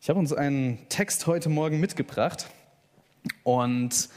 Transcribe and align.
Ich 0.00 0.08
habe 0.08 0.20
uns 0.20 0.32
einen 0.32 0.78
Text 0.88 1.26
heute 1.26 1.48
Morgen 1.48 1.80
mitgebracht 1.80 2.48
und 3.42 4.08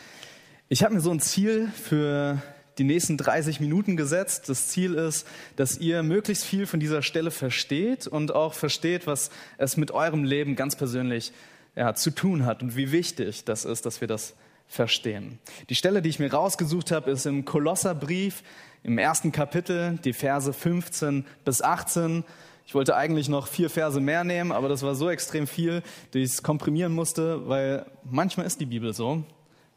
ich 0.69 0.83
habe 0.83 0.93
mir 0.93 1.01
so 1.01 1.09
ein 1.09 1.19
Ziel 1.19 1.69
für 1.69 2.39
die 2.77 2.83
nächsten 2.83 3.17
30 3.17 3.59
Minuten 3.59 3.97
gesetzt. 3.97 4.47
Das 4.47 4.67
Ziel 4.67 4.93
ist, 4.93 5.25
dass 5.55 5.79
ihr 5.79 6.03
möglichst 6.03 6.45
viel 6.45 6.67
von 6.67 6.79
dieser 6.79 7.01
Stelle 7.01 7.31
versteht 7.31 8.05
und 8.05 8.33
auch 8.33 8.53
versteht, 8.53 9.07
was 9.07 9.31
es 9.57 9.75
mit 9.75 9.89
eurem 9.89 10.23
Leben 10.23 10.55
ganz 10.55 10.75
persönlich 10.75 11.33
ja, 11.75 11.95
zu 11.95 12.11
tun 12.11 12.45
hat 12.45 12.61
und 12.61 12.77
wie 12.77 12.91
wichtig 12.91 13.43
das 13.45 13.65
ist, 13.65 13.87
dass 13.87 14.01
wir 14.01 14.07
das 14.07 14.35
verstehen. 14.67 15.39
Die 15.69 15.75
Stelle, 15.75 16.03
die 16.03 16.09
ich 16.09 16.19
mir 16.19 16.31
rausgesucht 16.31 16.91
habe, 16.91 17.09
ist 17.09 17.25
im 17.25 17.43
Kolosserbrief 17.43 18.43
im 18.83 18.99
ersten 18.99 19.31
Kapitel, 19.31 19.97
die 20.03 20.13
Verse 20.13 20.53
15 20.53 21.25
bis 21.43 21.63
18. 21.63 22.23
Ich 22.71 22.75
wollte 22.75 22.95
eigentlich 22.95 23.27
noch 23.27 23.47
vier 23.47 23.69
Verse 23.69 23.99
mehr 23.99 24.23
nehmen, 24.23 24.53
aber 24.53 24.69
das 24.69 24.81
war 24.81 24.95
so 24.95 25.09
extrem 25.09 25.45
viel, 25.45 25.81
dass 26.11 26.21
ich 26.21 26.23
es 26.23 26.41
komprimieren 26.41 26.93
musste, 26.93 27.49
weil 27.49 27.85
manchmal 28.09 28.45
ist 28.45 28.61
die 28.61 28.65
Bibel 28.65 28.93
so. 28.93 29.25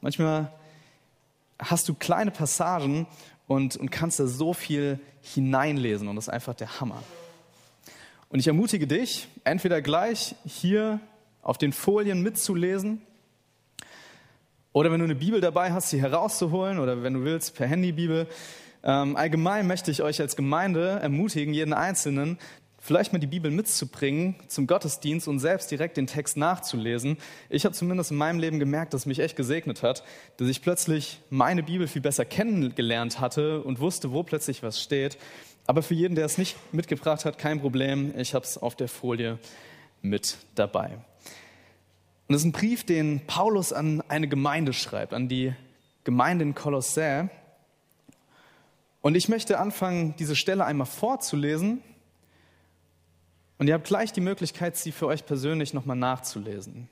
Manchmal 0.00 0.52
hast 1.58 1.88
du 1.88 1.94
kleine 1.94 2.30
Passagen 2.30 3.08
und, 3.48 3.74
und 3.74 3.90
kannst 3.90 4.20
da 4.20 4.28
so 4.28 4.54
viel 4.54 5.00
hineinlesen 5.22 6.06
und 6.06 6.14
das 6.14 6.28
ist 6.28 6.32
einfach 6.32 6.54
der 6.54 6.78
Hammer. 6.78 7.02
Und 8.28 8.38
ich 8.38 8.46
ermutige 8.46 8.86
dich, 8.86 9.26
entweder 9.42 9.82
gleich 9.82 10.36
hier 10.46 11.00
auf 11.42 11.58
den 11.58 11.72
Folien 11.72 12.22
mitzulesen 12.22 13.02
oder 14.72 14.92
wenn 14.92 15.00
du 15.00 15.04
eine 15.06 15.16
Bibel 15.16 15.40
dabei 15.40 15.72
hast, 15.72 15.90
sie 15.90 16.00
herauszuholen 16.00 16.78
oder 16.78 17.02
wenn 17.02 17.14
du 17.14 17.24
willst, 17.24 17.56
per 17.56 17.66
Handybibel. 17.66 18.28
Ähm, 18.84 19.16
allgemein 19.16 19.66
möchte 19.66 19.90
ich 19.90 20.02
euch 20.02 20.20
als 20.20 20.36
Gemeinde 20.36 21.00
ermutigen, 21.00 21.54
jeden 21.54 21.72
Einzelnen, 21.72 22.38
vielleicht 22.84 23.14
mal 23.14 23.18
die 23.18 23.26
Bibel 23.26 23.50
mitzubringen 23.50 24.36
zum 24.46 24.66
Gottesdienst 24.66 25.26
und 25.26 25.38
selbst 25.38 25.70
direkt 25.70 25.96
den 25.96 26.06
Text 26.06 26.36
nachzulesen. 26.36 27.16
Ich 27.48 27.64
habe 27.64 27.74
zumindest 27.74 28.10
in 28.10 28.18
meinem 28.18 28.38
Leben 28.38 28.58
gemerkt, 28.58 28.92
dass 28.92 29.02
es 29.02 29.06
mich 29.06 29.20
echt 29.20 29.36
gesegnet 29.36 29.82
hat, 29.82 30.04
dass 30.36 30.48
ich 30.48 30.60
plötzlich 30.60 31.18
meine 31.30 31.62
Bibel 31.62 31.88
viel 31.88 32.02
besser 32.02 32.26
kennengelernt 32.26 33.20
hatte 33.20 33.62
und 33.62 33.80
wusste, 33.80 34.12
wo 34.12 34.22
plötzlich 34.22 34.62
was 34.62 34.82
steht. 34.82 35.16
Aber 35.66 35.82
für 35.82 35.94
jeden, 35.94 36.14
der 36.14 36.26
es 36.26 36.36
nicht 36.36 36.56
mitgebracht 36.72 37.24
hat, 37.24 37.38
kein 37.38 37.58
Problem. 37.58 38.12
Ich 38.18 38.34
habe 38.34 38.44
es 38.44 38.58
auf 38.58 38.76
der 38.76 38.88
Folie 38.88 39.38
mit 40.02 40.36
dabei. 40.54 40.90
Und 42.28 42.34
das 42.34 42.42
ist 42.42 42.44
ein 42.44 42.52
Brief, 42.52 42.84
den 42.84 43.22
Paulus 43.26 43.72
an 43.72 44.02
eine 44.08 44.28
Gemeinde 44.28 44.74
schreibt, 44.74 45.14
an 45.14 45.26
die 45.28 45.54
Gemeinde 46.04 46.44
in 46.44 46.54
Kolossä. 46.54 47.30
Und 49.00 49.14
ich 49.14 49.30
möchte 49.30 49.58
anfangen, 49.58 50.14
diese 50.18 50.36
Stelle 50.36 50.66
einmal 50.66 50.86
vorzulesen 50.86 51.82
und 53.58 53.68
ihr 53.68 53.74
habt 53.74 53.86
gleich 53.86 54.12
die 54.12 54.20
Möglichkeit, 54.20 54.76
sie 54.76 54.92
für 54.92 55.06
euch 55.06 55.26
persönlich 55.26 55.74
nochmal 55.74 55.96
nachzulesen. 55.96 56.88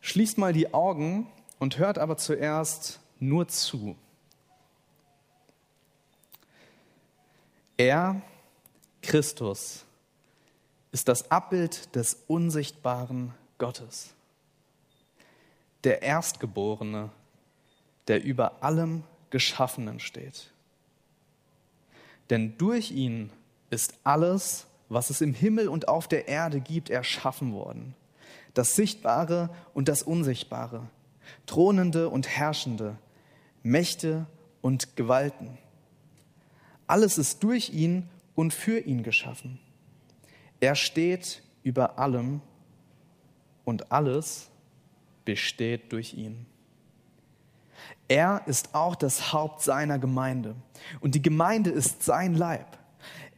Schließt 0.00 0.38
mal 0.38 0.52
die 0.52 0.72
Augen 0.74 1.26
und 1.58 1.78
hört 1.78 1.98
aber 1.98 2.16
zuerst 2.16 3.00
nur 3.18 3.48
zu. 3.48 3.96
Er, 7.76 8.20
Christus, 9.02 9.84
ist 10.92 11.08
das 11.08 11.30
Abbild 11.30 11.94
des 11.94 12.24
unsichtbaren 12.26 13.34
Gottes, 13.58 14.14
der 15.84 16.02
Erstgeborene, 16.02 17.10
der 18.08 18.22
über 18.24 18.62
allem 18.62 19.04
Geschaffenen 19.30 20.00
steht. 20.00 20.50
Denn 22.30 22.56
durch 22.58 22.90
ihn 22.90 23.30
ist 23.70 23.94
alles 24.04 24.67
was 24.88 25.10
es 25.10 25.20
im 25.20 25.34
Himmel 25.34 25.68
und 25.68 25.88
auf 25.88 26.08
der 26.08 26.28
Erde 26.28 26.60
gibt, 26.60 26.90
erschaffen 26.90 27.52
worden. 27.52 27.94
Das 28.54 28.74
Sichtbare 28.74 29.50
und 29.74 29.88
das 29.88 30.02
Unsichtbare, 30.02 30.88
Thronende 31.46 32.08
und 32.08 32.28
Herrschende, 32.28 32.96
Mächte 33.62 34.26
und 34.60 34.96
Gewalten. 34.96 35.58
Alles 36.86 37.18
ist 37.18 37.42
durch 37.42 37.70
ihn 37.70 38.08
und 38.34 38.54
für 38.54 38.78
ihn 38.78 39.02
geschaffen. 39.02 39.58
Er 40.60 40.74
steht 40.74 41.42
über 41.62 41.98
allem 41.98 42.40
und 43.64 43.92
alles 43.92 44.48
besteht 45.24 45.92
durch 45.92 46.14
ihn. 46.14 46.46
Er 48.08 48.42
ist 48.46 48.74
auch 48.74 48.96
das 48.96 49.32
Haupt 49.32 49.62
seiner 49.62 49.98
Gemeinde 49.98 50.56
und 51.00 51.14
die 51.14 51.22
Gemeinde 51.22 51.70
ist 51.70 52.02
sein 52.02 52.34
Leib. 52.34 52.77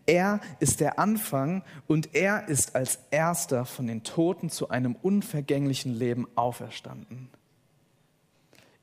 Er 0.06 0.40
ist 0.58 0.80
der 0.80 0.98
Anfang 0.98 1.62
und 1.86 2.14
er 2.14 2.48
ist 2.48 2.74
als 2.74 2.98
erster 3.10 3.64
von 3.64 3.86
den 3.86 4.02
Toten 4.02 4.50
zu 4.50 4.68
einem 4.68 4.96
unvergänglichen 4.96 5.94
Leben 5.94 6.26
auferstanden. 6.34 7.28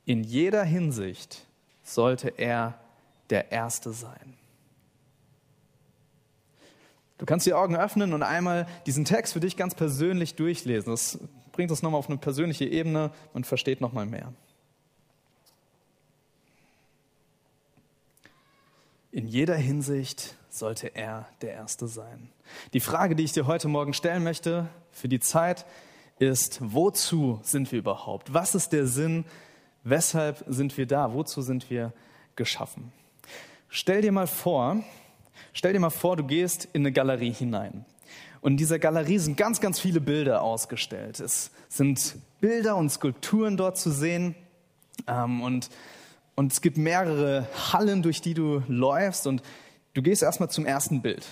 In 0.06 0.24
jeder 0.24 0.64
Hinsicht 0.64 1.46
sollte 1.84 2.30
er 2.30 2.80
der 3.30 3.52
Erste 3.52 3.92
sein. 3.92 4.38
Du 7.18 7.26
kannst 7.26 7.46
die 7.46 7.54
Augen 7.54 7.76
öffnen 7.76 8.14
und 8.14 8.24
einmal 8.24 8.68
diesen 8.86 9.04
Text 9.04 9.34
für 9.34 9.40
dich 9.40 9.58
ganz 9.58 9.74
persönlich 9.74 10.36
durchlesen. 10.36 10.92
Das 10.92 11.20
bringt 11.52 11.72
uns 11.72 11.82
nochmal 11.82 12.00
auf 12.00 12.10
eine 12.10 12.20
persönliche 12.20 12.66
Ebene 12.66 13.12
und 13.34 13.48
versteht 13.48 13.82
nochmal 13.82 14.06
mehr. 14.06 14.32
In 19.12 19.28
jeder 19.28 19.56
Hinsicht 19.56 20.36
sollte 20.58 20.96
er 20.96 21.28
der 21.42 21.54
Erste 21.54 21.88
sein. 21.88 22.30
Die 22.74 22.80
Frage, 22.80 23.16
die 23.16 23.24
ich 23.24 23.32
dir 23.32 23.48
heute 23.48 23.68
Morgen 23.68 23.94
stellen 23.94 24.24
möchte 24.24 24.68
für 24.92 25.08
die 25.08 25.20
Zeit, 25.20 25.66
ist, 26.20 26.60
wozu 26.62 27.40
sind 27.44 27.72
wir 27.72 27.80
überhaupt? 27.80 28.34
Was 28.34 28.56
ist 28.56 28.74
der 28.74 28.88
Sinn? 28.88 29.26
Weshalb 29.84 30.44
sind 30.48 30.78
wir 30.78 30.88
da? 30.88 31.14
Wozu 31.14 31.42
sind 31.42 31.70
wir 31.70 31.94
geschaffen? 32.36 32.92
Stell 33.70 34.02
dir 34.02 34.12
mal 34.12 34.28
vor, 34.28 34.78
stell 35.54 35.74
dir 35.74 35.80
mal 35.80 35.90
vor, 35.90 36.16
du 36.16 36.24
gehst 36.24 36.68
in 36.74 36.82
eine 36.82 36.92
Galerie 36.92 37.34
hinein. 37.34 37.86
Und 38.42 38.54
in 38.54 38.58
dieser 38.58 38.80
Galerie 38.80 39.18
sind 39.20 39.38
ganz, 39.38 39.62
ganz 39.62 39.80
viele 39.80 40.02
Bilder 40.02 40.42
ausgestellt. 40.42 41.20
Es 41.20 41.52
sind 41.70 42.16
Bilder 42.40 42.78
und 42.78 42.90
Skulpturen 42.92 43.58
dort 43.58 43.78
zu 43.78 43.92
sehen. 43.92 44.36
Ähm, 45.08 45.42
und 45.42 45.70
und 46.38 46.52
es 46.52 46.62
gibt 46.62 46.78
mehrere 46.78 47.48
Hallen, 47.74 48.04
durch 48.04 48.22
die 48.22 48.36
du 48.36 48.62
läufst 48.68 49.26
und 49.26 49.42
du 49.98 50.04
gehst 50.04 50.22
erstmal 50.22 50.50
zum 50.50 50.66
ersten 50.66 51.02
Bild 51.02 51.26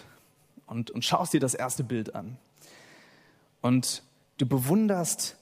und, 0.66 0.90
und 0.90 1.06
schaust 1.06 1.34
dir 1.34 1.40
das 1.40 1.54
erste 1.54 1.84
Bild 1.84 2.16
an. 2.16 2.38
Und 3.62 4.02
du 4.38 4.48
bewunderst, 4.48 5.38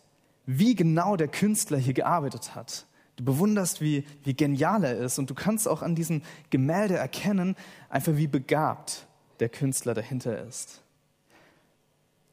wie 0.45 0.75
genau 0.75 1.15
der 1.15 1.29
Künstler 1.29 1.77
hier 1.77 1.93
gearbeitet 1.93 2.53
hat. 2.53 2.85
Du 3.15 3.23
bewunderst, 3.23 3.79
wie, 3.79 4.05
wie 4.23 4.33
genial 4.33 4.83
er 4.83 4.97
ist 4.97 5.19
und 5.19 5.29
du 5.29 5.35
kannst 5.35 5.69
auch 5.69 5.81
an 5.81 5.95
diesem 5.95 6.21
Gemälde 6.49 6.97
erkennen, 6.97 7.55
einfach 7.87 8.17
wie 8.17 8.27
begabt 8.27 9.07
der 9.39 9.47
Künstler 9.47 9.93
dahinter 9.93 10.45
ist. 10.45 10.81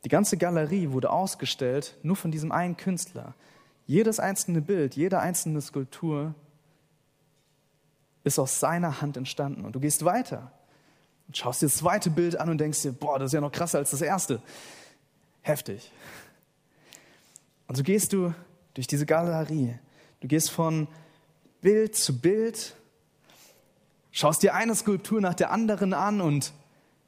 Die 0.04 0.08
ganze 0.08 0.38
Galerie 0.38 0.90
wurde 0.90 1.10
ausgestellt 1.10 1.96
nur 2.02 2.16
von 2.16 2.32
diesem 2.32 2.50
einen 2.50 2.76
Künstler. 2.76 3.34
Jedes 3.86 4.18
einzelne 4.18 4.60
Bild, 4.60 4.96
jede 4.96 5.20
einzelne 5.20 5.60
Skulptur 5.60 6.34
ist 8.24 8.40
aus 8.40 8.58
seiner 8.58 9.00
Hand 9.00 9.16
entstanden. 9.16 9.64
Und 9.64 9.76
du 9.76 9.80
gehst 9.80 10.04
weiter 10.04 10.50
und 11.30 11.36
schaust 11.36 11.62
dir 11.62 11.66
das 11.66 11.76
zweite 11.76 12.10
Bild 12.10 12.40
an 12.40 12.50
und 12.50 12.58
denkst 12.58 12.82
dir, 12.82 12.90
boah, 12.90 13.16
das 13.16 13.26
ist 13.26 13.34
ja 13.34 13.40
noch 13.40 13.52
krasser 13.52 13.78
als 13.78 13.92
das 13.92 14.02
erste. 14.02 14.42
Heftig. 15.42 15.92
Und 17.68 17.76
so 17.76 17.84
gehst 17.84 18.12
du 18.12 18.34
durch 18.74 18.88
diese 18.88 19.06
Galerie. 19.06 19.78
Du 20.18 20.26
gehst 20.26 20.50
von 20.50 20.88
Bild 21.60 21.94
zu 21.94 22.18
Bild, 22.18 22.74
schaust 24.10 24.42
dir 24.42 24.56
eine 24.56 24.74
Skulptur 24.74 25.20
nach 25.20 25.34
der 25.34 25.52
anderen 25.52 25.94
an 25.94 26.20
und 26.20 26.52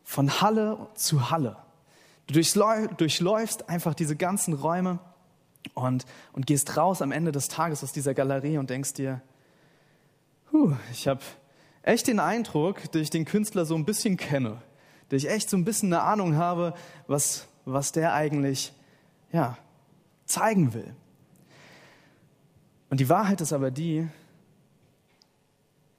von 0.05 0.41
Halle 0.41 0.87
zu 0.95 1.33
Halle. 1.33 1.57
Du 2.29 2.35
durchläufst 2.35 3.69
einfach 3.69 3.95
diese 3.95 4.15
ganzen 4.15 4.55
Räume 4.55 5.01
und, 5.75 6.07
und 6.33 6.47
gehst 6.47 6.77
raus 6.77 7.03
am 7.03 7.11
Ende 7.11 7.33
des 7.33 7.49
Tages 7.49 7.83
aus 7.83 7.91
dieser 7.91 8.15
Galerie 8.15 8.59
und 8.59 8.71
denkst 8.71 8.93
dir, 8.93 9.21
ich 10.93 11.09
habe 11.09 11.23
echt 11.83 12.07
den 12.07 12.21
Eindruck, 12.21 12.91
dass 12.93 13.03
ich 13.03 13.11
den 13.11 13.25
Künstler 13.25 13.65
so 13.65 13.75
ein 13.75 13.85
bisschen 13.85 14.17
kenne, 14.17 14.63
dass 15.09 15.23
ich 15.23 15.31
echt 15.31 15.51
so 15.51 15.57
ein 15.57 15.65
bisschen 15.65 15.93
eine 15.93 16.03
Ahnung 16.03 16.37
habe, 16.37 16.75
was, 17.07 17.47
was 17.65 17.93
der 17.93 18.15
eigentlich 18.15 18.73
ja, 19.33 19.59
zeigen 20.27 20.75
will. 20.75 20.95
Und 22.91 23.01
die 23.01 23.09
Wahrheit 23.09 23.41
ist 23.41 23.53
aber 23.53 23.71
die, 23.71 24.07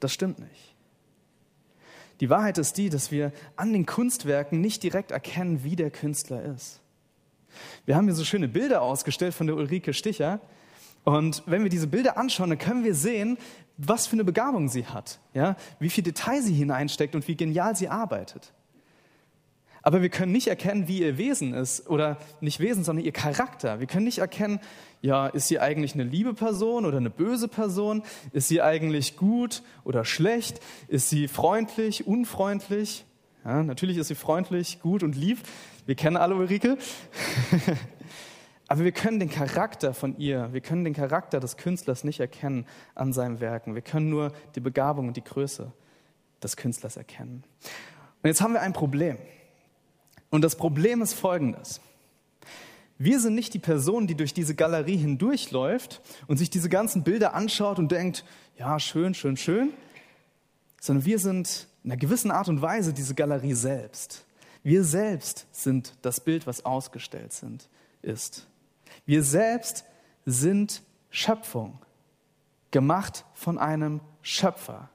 das 0.00 0.12
stimmt 0.12 0.38
nicht. 0.38 0.74
Die 2.20 2.30
Wahrheit 2.30 2.58
ist 2.58 2.76
die, 2.78 2.88
dass 2.90 3.10
wir 3.10 3.32
an 3.56 3.72
den 3.72 3.86
Kunstwerken 3.86 4.60
nicht 4.60 4.82
direkt 4.82 5.10
erkennen, 5.10 5.64
wie 5.64 5.76
der 5.76 5.90
Künstler 5.90 6.42
ist. 6.42 6.80
Wir 7.84 7.96
haben 7.96 8.04
hier 8.04 8.14
so 8.14 8.24
schöne 8.24 8.48
Bilder 8.48 8.82
ausgestellt 8.82 9.34
von 9.34 9.46
der 9.46 9.56
Ulrike 9.56 9.92
Sticher. 9.92 10.40
Und 11.04 11.42
wenn 11.46 11.62
wir 11.62 11.70
diese 11.70 11.86
Bilder 11.86 12.16
anschauen, 12.16 12.50
dann 12.50 12.58
können 12.58 12.84
wir 12.84 12.94
sehen, 12.94 13.38
was 13.76 14.06
für 14.06 14.14
eine 14.14 14.24
Begabung 14.24 14.68
sie 14.68 14.86
hat, 14.86 15.18
ja? 15.34 15.56
wie 15.78 15.90
viel 15.90 16.04
Detail 16.04 16.40
sie 16.42 16.54
hineinsteckt 16.54 17.14
und 17.14 17.26
wie 17.28 17.36
genial 17.36 17.76
sie 17.76 17.88
arbeitet. 17.88 18.52
Aber 19.84 20.00
wir 20.00 20.08
können 20.08 20.32
nicht 20.32 20.46
erkennen, 20.46 20.88
wie 20.88 21.02
ihr 21.02 21.18
Wesen 21.18 21.52
ist. 21.52 21.90
Oder 21.90 22.16
nicht 22.40 22.58
Wesen, 22.58 22.84
sondern 22.84 23.04
ihr 23.04 23.12
Charakter. 23.12 23.80
Wir 23.80 23.86
können 23.86 24.06
nicht 24.06 24.16
erkennen, 24.16 24.58
ja, 25.02 25.26
ist 25.26 25.48
sie 25.48 25.60
eigentlich 25.60 25.92
eine 25.92 26.04
liebe 26.04 26.32
Person 26.32 26.86
oder 26.86 26.96
eine 26.96 27.10
böse 27.10 27.48
Person? 27.48 28.02
Ist 28.32 28.48
sie 28.48 28.62
eigentlich 28.62 29.18
gut 29.18 29.62
oder 29.84 30.06
schlecht? 30.06 30.60
Ist 30.88 31.10
sie 31.10 31.28
freundlich, 31.28 32.06
unfreundlich? 32.06 33.04
Ja, 33.44 33.62
natürlich 33.62 33.98
ist 33.98 34.08
sie 34.08 34.14
freundlich, 34.14 34.80
gut 34.80 35.02
und 35.02 35.16
lieb. 35.16 35.38
Wir 35.84 35.96
kennen 35.96 36.16
alle 36.16 36.34
Ulrike. 36.34 36.78
Aber 38.68 38.84
wir 38.84 38.92
können 38.92 39.20
den 39.20 39.30
Charakter 39.30 39.92
von 39.92 40.16
ihr, 40.18 40.52
wir 40.52 40.60
können 40.60 40.84
den 40.84 40.94
Charakter 40.94 41.38
des 41.38 41.56
Künstlers 41.56 42.02
nicht 42.02 42.20
erkennen 42.20 42.66
an 42.94 43.12
seinen 43.12 43.40
Werken. 43.40 43.74
Wir 43.74 43.82
können 43.82 44.08
nur 44.08 44.32
die 44.54 44.60
Begabung 44.60 45.08
und 45.08 45.16
die 45.16 45.24
Größe 45.24 45.72
des 46.42 46.56
Künstlers 46.56 46.96
erkennen. 46.96 47.44
Und 48.22 48.28
jetzt 48.28 48.40
haben 48.40 48.54
wir 48.54 48.62
ein 48.62 48.72
Problem. 48.72 49.18
Und 50.30 50.42
das 50.42 50.56
Problem 50.56 51.02
ist 51.02 51.12
folgendes. 51.12 51.80
Wir 52.96 53.20
sind 53.20 53.34
nicht 53.34 53.52
die 53.54 53.58
Person, 53.58 54.06
die 54.06 54.14
durch 54.14 54.32
diese 54.32 54.54
Galerie 54.54 54.96
hindurchläuft 54.96 56.00
und 56.26 56.36
sich 56.36 56.48
diese 56.48 56.68
ganzen 56.68 57.02
Bilder 57.02 57.34
anschaut 57.34 57.78
und 57.78 57.90
denkt, 57.90 58.24
ja, 58.56 58.78
schön, 58.78 59.14
schön, 59.14 59.36
schön, 59.36 59.72
sondern 60.80 61.04
wir 61.04 61.18
sind 61.18 61.66
in 61.82 61.90
einer 61.90 61.98
gewissen 61.98 62.30
Art 62.30 62.48
und 62.48 62.62
Weise 62.62 62.92
diese 62.92 63.14
Galerie 63.14 63.54
selbst. 63.54 64.24
Wir 64.62 64.84
selbst 64.84 65.46
sind 65.52 65.94
das 66.02 66.20
Bild, 66.20 66.46
was 66.46 66.64
ausgestellt 66.64 67.32
sind, 67.32 67.68
ist. 68.00 68.46
Wir 69.06 69.22
selbst 69.22 69.84
sind 70.26 70.82
Schöpfung, 71.10 71.78
gemacht 72.70 73.24
von 73.34 73.58
einem 73.58 74.00
Schöpfer. 74.22 74.88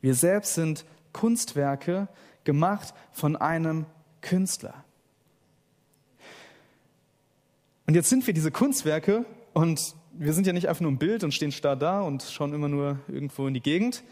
Wir 0.00 0.14
selbst 0.14 0.54
sind 0.54 0.84
Kunstwerke, 1.12 2.08
gemacht 2.44 2.94
von 3.12 3.36
einem 3.36 3.86
Künstler. 4.20 4.84
Und 7.86 7.94
jetzt 7.94 8.08
sind 8.08 8.26
wir 8.26 8.34
diese 8.34 8.50
Kunstwerke 8.50 9.24
und 9.52 9.94
wir 10.12 10.32
sind 10.32 10.46
ja 10.46 10.52
nicht 10.52 10.68
einfach 10.68 10.80
nur 10.80 10.90
ein 10.90 10.98
Bild 10.98 11.24
und 11.24 11.32
stehen 11.32 11.52
starr 11.52 11.76
da 11.76 12.00
und 12.00 12.22
schauen 12.22 12.52
immer 12.52 12.68
nur 12.68 12.98
irgendwo 13.08 13.46
in 13.46 13.54
die 13.54 13.60
Gegend, 13.60 14.02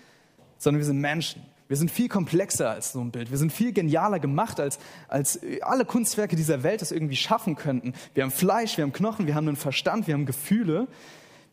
sondern 0.59 0.79
wir 0.79 0.87
sind 0.87 1.01
Menschen. 1.01 1.43
Wir 1.67 1.77
sind 1.77 1.91
viel 1.91 2.09
komplexer 2.09 2.71
als 2.71 2.93
so 2.93 3.01
ein 3.01 3.11
Bild. 3.11 3.31
Wir 3.31 3.39
sind 3.39 3.53
viel 3.53 3.73
genialer 3.73 4.21
gemacht, 4.21 4.61
als, 4.61 4.79
als 5.09 5.41
alle 5.63 5.85
Kunstwerke 5.87 6.37
dieser 6.37 6.63
Welt 6.63 6.83
es 6.83 6.93
irgendwie 6.93 7.17
schaffen 7.17 7.57
könnten. 7.57 7.95
Wir 8.13 8.23
haben 8.23 8.31
Fleisch, 8.31 8.77
wir 8.77 8.85
haben 8.85 8.93
Knochen, 8.93 9.27
wir 9.27 9.35
haben 9.35 9.49
einen 9.49 9.57
Verstand, 9.57 10.07
wir 10.07 10.15
haben 10.15 10.27
Gefühle. 10.27 10.89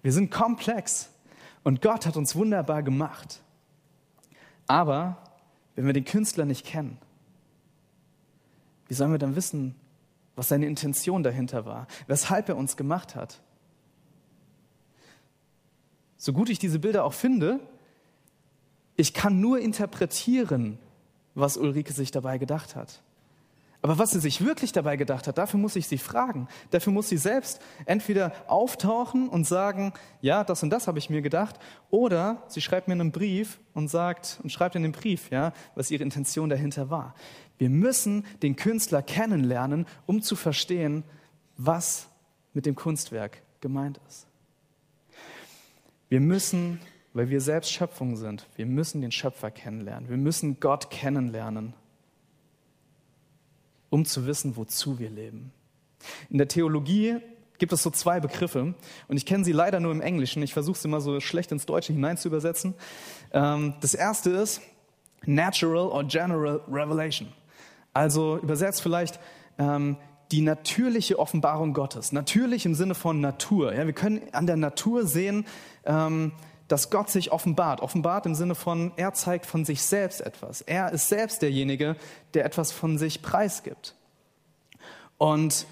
Wir 0.02 0.12
sind 0.12 0.30
komplex. 0.30 1.10
Und 1.64 1.82
Gott 1.82 2.06
hat 2.06 2.18
uns 2.18 2.36
wunderbar 2.36 2.84
gemacht. 2.84 3.42
Aber 4.68 5.18
wenn 5.76 5.86
wir 5.86 5.94
den 5.94 6.06
Künstler 6.06 6.46
nicht 6.46 6.66
kennen, 6.66 6.98
wie 8.88 8.94
sollen 8.94 9.12
wir 9.12 9.20
dann 9.20 9.38
wissen, 9.38 9.76
was 10.36 10.50
seine 10.50 10.66
Intention 10.66 11.24
dahinter 11.24 11.66
war, 11.66 11.88
weshalb 12.08 12.50
er 12.50 12.58
uns 12.58 12.76
gemacht 12.76 13.16
hat? 13.16 13.40
So 16.18 16.34
gut 16.34 16.50
ich 16.50 16.60
diese 16.60 16.80
Bilder 16.80 17.06
auch 17.06 17.14
finde, 17.14 17.62
ich 19.02 19.16
kann 19.16 19.42
nur 19.42 19.60
interpretieren, 19.60 20.78
was 21.34 21.58
Ulrike 21.58 21.92
sich 21.92 22.12
dabei 22.12 22.38
gedacht 22.38 22.76
hat. 22.76 23.02
Aber 23.82 23.98
was 23.98 24.12
sie 24.12 24.20
sich 24.20 24.46
wirklich 24.46 24.74
dabei 24.74 24.96
gedacht 24.96 25.26
hat, 25.26 25.40
dafür 25.40 25.60
muss 25.60 25.76
ich 25.76 25.88
sie 25.88 25.98
fragen. 25.98 26.48
Dafür 26.70 26.94
muss 26.94 27.10
sie 27.10 27.18
selbst 27.18 27.60
entweder 27.86 28.32
auftauchen 28.46 29.28
und 29.28 29.48
sagen, 29.48 29.92
ja, 30.22 30.44
das 30.44 30.62
und 30.62 30.70
das 30.70 30.88
habe 30.88 31.00
ich 31.00 31.10
mir 31.10 31.24
gedacht, 31.24 31.58
oder 31.90 32.44
sie 32.48 32.62
schreibt 32.62 32.88
mir 32.88 32.94
einen 32.94 33.12
Brief 33.12 33.60
und 33.74 33.88
sagt 33.88 34.40
und 34.44 34.52
schreibt 34.52 34.76
in 34.76 34.84
den 34.84 34.92
Brief, 34.92 35.32
ja, 35.32 35.52
was 35.74 35.90
ihre 35.90 36.04
Intention 36.04 36.50
dahinter 36.50 36.92
war. 36.92 37.16
Wir 37.58 37.72
müssen 37.72 38.24
den 38.44 38.56
Künstler 38.56 39.02
kennenlernen, 39.02 39.88
um 40.06 40.22
zu 40.22 40.36
verstehen, 40.36 41.04
was 41.58 42.08
mit 42.54 42.68
dem 42.68 42.76
Kunstwerk 42.76 43.42
gemeint 43.62 44.00
ist. 44.08 44.28
Wir 46.08 46.20
müssen, 46.20 46.80
weil 47.14 47.30
wir 47.30 47.42
selbst 47.42 47.72
Schöpfung 47.72 48.16
sind, 48.16 48.48
wir 48.56 48.66
müssen 48.66 49.02
den 49.02 49.12
Schöpfer 49.12 49.52
kennenlernen. 49.52 50.10
Wir 50.10 50.18
müssen 50.18 50.60
Gott 50.60 50.90
kennenlernen 50.90 51.74
um 53.92 54.06
zu 54.06 54.26
wissen, 54.26 54.58
wozu 54.58 54.98
wir 54.98 55.12
leben. 55.12 55.52
In 56.32 56.40
der 56.40 56.48
Theologie 56.48 57.18
gibt 57.60 57.74
es 57.74 57.84
so 57.84 57.92
zwei 57.92 58.20
Begriffe 58.20 58.74
und 59.08 59.18
ich 59.18 59.28
kenne 59.28 59.44
sie 59.44 59.52
leider 59.52 59.80
nur 59.80 59.92
im 59.92 60.02
Englischen. 60.02 60.42
Ich 60.42 60.54
versuche 60.54 60.80
sie 60.80 60.88
mal 60.88 61.02
so 61.02 61.20
schlecht 61.20 61.52
ins 61.52 61.68
Deutsche 61.68 61.94
hinein 61.94 62.18
zu 62.18 62.30
übersetzen. 62.30 62.74
Ähm, 63.34 63.76
das 63.82 63.94
erste 63.94 64.32
ist 64.32 64.62
Natural 65.26 65.88
or 65.88 66.04
General 66.06 66.62
Revelation. 66.68 67.28
Also 67.94 68.40
übersetzt 68.40 68.82
vielleicht 68.82 69.20
ähm, 69.60 69.98
die 70.32 70.42
natürliche 70.42 71.20
Offenbarung 71.20 71.74
Gottes. 71.74 72.14
Natürlich 72.14 72.66
im 72.66 72.74
Sinne 72.74 72.96
von 72.96 73.20
Natur. 73.20 73.76
Ja, 73.76 73.86
wir 73.86 73.94
können 73.94 74.22
an 74.32 74.48
der 74.48 74.56
Natur 74.56 75.06
sehen, 75.06 75.46
ähm, 75.86 76.32
dass 76.72 76.90
Gott 76.90 77.10
sich 77.10 77.34
offenbart. 77.34 77.82
Offenbart 77.82 78.26
im 78.26 78.34
Sinne 78.34 78.56
von, 78.56 78.94
er 78.96 79.14
zeigt 79.14 79.46
von 79.46 79.66
sich 79.66 79.82
selbst 79.82 80.22
etwas. 80.22 80.62
Er 80.62 80.92
ist 80.94 81.10
selbst 81.10 81.42
derjenige, 81.42 81.98
der 82.34 82.46
etwas 82.46 82.72
von 82.72 82.98
sich 82.98 83.22
preisgibt. 83.22 83.94
Und 85.18 85.66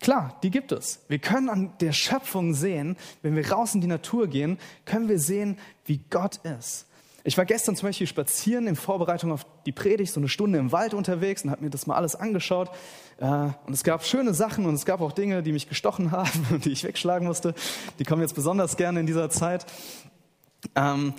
klar, 0.00 0.38
die 0.44 0.50
gibt 0.50 0.70
es. 0.70 1.00
Wir 1.08 1.18
können 1.18 1.48
an 1.48 1.72
der 1.80 1.92
Schöpfung 1.92 2.54
sehen, 2.54 2.96
wenn 3.22 3.34
wir 3.34 3.50
raus 3.50 3.74
in 3.74 3.80
die 3.80 3.88
Natur 3.88 4.28
gehen, 4.28 4.58
können 4.84 5.08
wir 5.08 5.18
sehen, 5.18 5.58
wie 5.86 5.98
Gott 6.08 6.36
ist. 6.36 6.86
Ich 7.26 7.36
war 7.36 7.44
gestern 7.44 7.74
zum 7.74 7.88
Beispiel 7.88 8.06
spazieren 8.06 8.68
in 8.68 8.76
Vorbereitung 8.76 9.32
auf 9.32 9.44
die 9.66 9.72
Predigt, 9.72 10.12
so 10.12 10.20
eine 10.20 10.28
Stunde 10.28 10.60
im 10.60 10.70
Wald 10.70 10.94
unterwegs 10.94 11.42
und 11.42 11.50
habe 11.50 11.64
mir 11.64 11.70
das 11.70 11.88
mal 11.88 11.96
alles 11.96 12.14
angeschaut. 12.14 12.70
Äh, 13.18 13.26
und 13.26 13.72
es 13.72 13.82
gab 13.82 14.04
schöne 14.04 14.32
Sachen 14.32 14.64
und 14.64 14.74
es 14.74 14.84
gab 14.86 15.00
auch 15.00 15.10
Dinge, 15.10 15.42
die 15.42 15.50
mich 15.50 15.68
gestochen 15.68 16.10
haben 16.12 16.46
und 16.52 16.64
die 16.64 16.70
ich 16.70 16.84
wegschlagen 16.84 17.26
musste. 17.26 17.52
Die 17.98 18.04
kommen 18.04 18.22
jetzt 18.22 18.36
besonders 18.36 18.76
gerne 18.76 19.00
in 19.00 19.06
dieser 19.06 19.28
Zeit. 19.28 19.66
Ähm, 20.76 21.14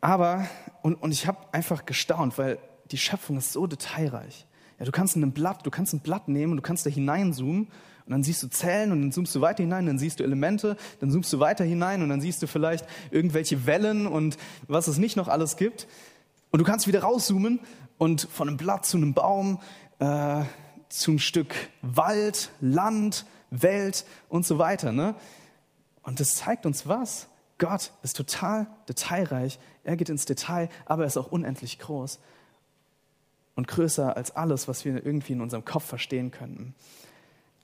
aber, 0.00 0.48
und, 0.82 1.12
ich 1.12 1.28
habe 1.28 1.38
einfach 1.52 1.86
gestaunt, 1.86 2.36
weil 2.36 2.58
die 2.90 2.98
Schöpfung 2.98 3.36
ist 3.36 3.52
so 3.52 3.68
detailreich. 3.68 4.46
Ja, 4.80 4.84
du 4.84 4.90
kannst 4.90 5.14
ein 5.14 5.30
Blatt, 5.30 5.64
du 5.64 5.70
kannst 5.70 5.92
ein 5.92 6.00
Blatt 6.00 6.26
nehmen 6.26 6.54
und 6.54 6.56
du 6.56 6.62
kannst 6.62 6.86
da 6.86 6.90
hineinzoomen 6.90 7.68
und 8.04 8.12
dann 8.12 8.22
siehst 8.22 8.42
du 8.42 8.48
Zellen 8.48 8.92
und 8.92 9.00
dann 9.00 9.12
zoomst 9.12 9.34
du 9.34 9.40
weiter 9.40 9.62
hinein, 9.62 9.86
dann 9.86 9.98
siehst 9.98 10.20
du 10.20 10.24
Elemente, 10.24 10.76
dann 11.00 11.10
zoomst 11.10 11.32
du 11.32 11.40
weiter 11.40 11.64
hinein 11.64 12.02
und 12.02 12.08
dann 12.08 12.20
siehst 12.20 12.42
du 12.42 12.46
vielleicht 12.46 12.86
irgendwelche 13.10 13.66
Wellen 13.66 14.06
und 14.06 14.36
was 14.66 14.88
es 14.88 14.98
nicht 14.98 15.16
noch 15.16 15.28
alles 15.28 15.56
gibt. 15.56 15.86
Und 16.50 16.58
du 16.58 16.64
kannst 16.64 16.86
wieder 16.86 17.02
rauszoomen 17.02 17.60
und 17.98 18.28
von 18.30 18.48
einem 18.48 18.56
Blatt 18.56 18.84
zu 18.84 18.96
einem 18.96 19.14
Baum, 19.14 19.60
äh, 19.98 20.04
einem 20.04 21.18
Stück 21.18 21.54
Wald, 21.80 22.50
Land, 22.60 23.24
Welt 23.50 24.04
und 24.28 24.44
so 24.44 24.58
weiter. 24.58 24.92
Ne? 24.92 25.14
Und 26.02 26.20
das 26.20 26.36
zeigt 26.36 26.66
uns 26.66 26.86
was? 26.86 27.28
Gott 27.58 27.92
ist 28.02 28.16
total 28.16 28.66
detailreich. 28.88 29.58
Er 29.84 29.96
geht 29.96 30.08
ins 30.08 30.24
Detail, 30.24 30.68
aber 30.84 31.04
er 31.04 31.06
ist 31.06 31.16
auch 31.16 31.30
unendlich 31.30 31.78
groß 31.78 32.18
und 33.54 33.68
größer 33.68 34.16
als 34.16 34.34
alles, 34.34 34.68
was 34.68 34.84
wir 34.84 35.04
irgendwie 35.04 35.34
in 35.34 35.40
unserem 35.40 35.64
Kopf 35.64 35.84
verstehen 35.84 36.30
könnten. 36.30 36.74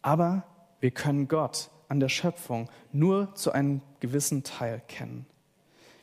Aber 0.02 0.44
wir 0.80 0.90
können 0.90 1.28
Gott 1.28 1.70
an 1.88 2.00
der 2.00 2.08
Schöpfung 2.08 2.68
nur 2.92 3.34
zu 3.34 3.52
einem 3.52 3.82
gewissen 4.00 4.44
Teil 4.44 4.82
kennen. 4.88 5.26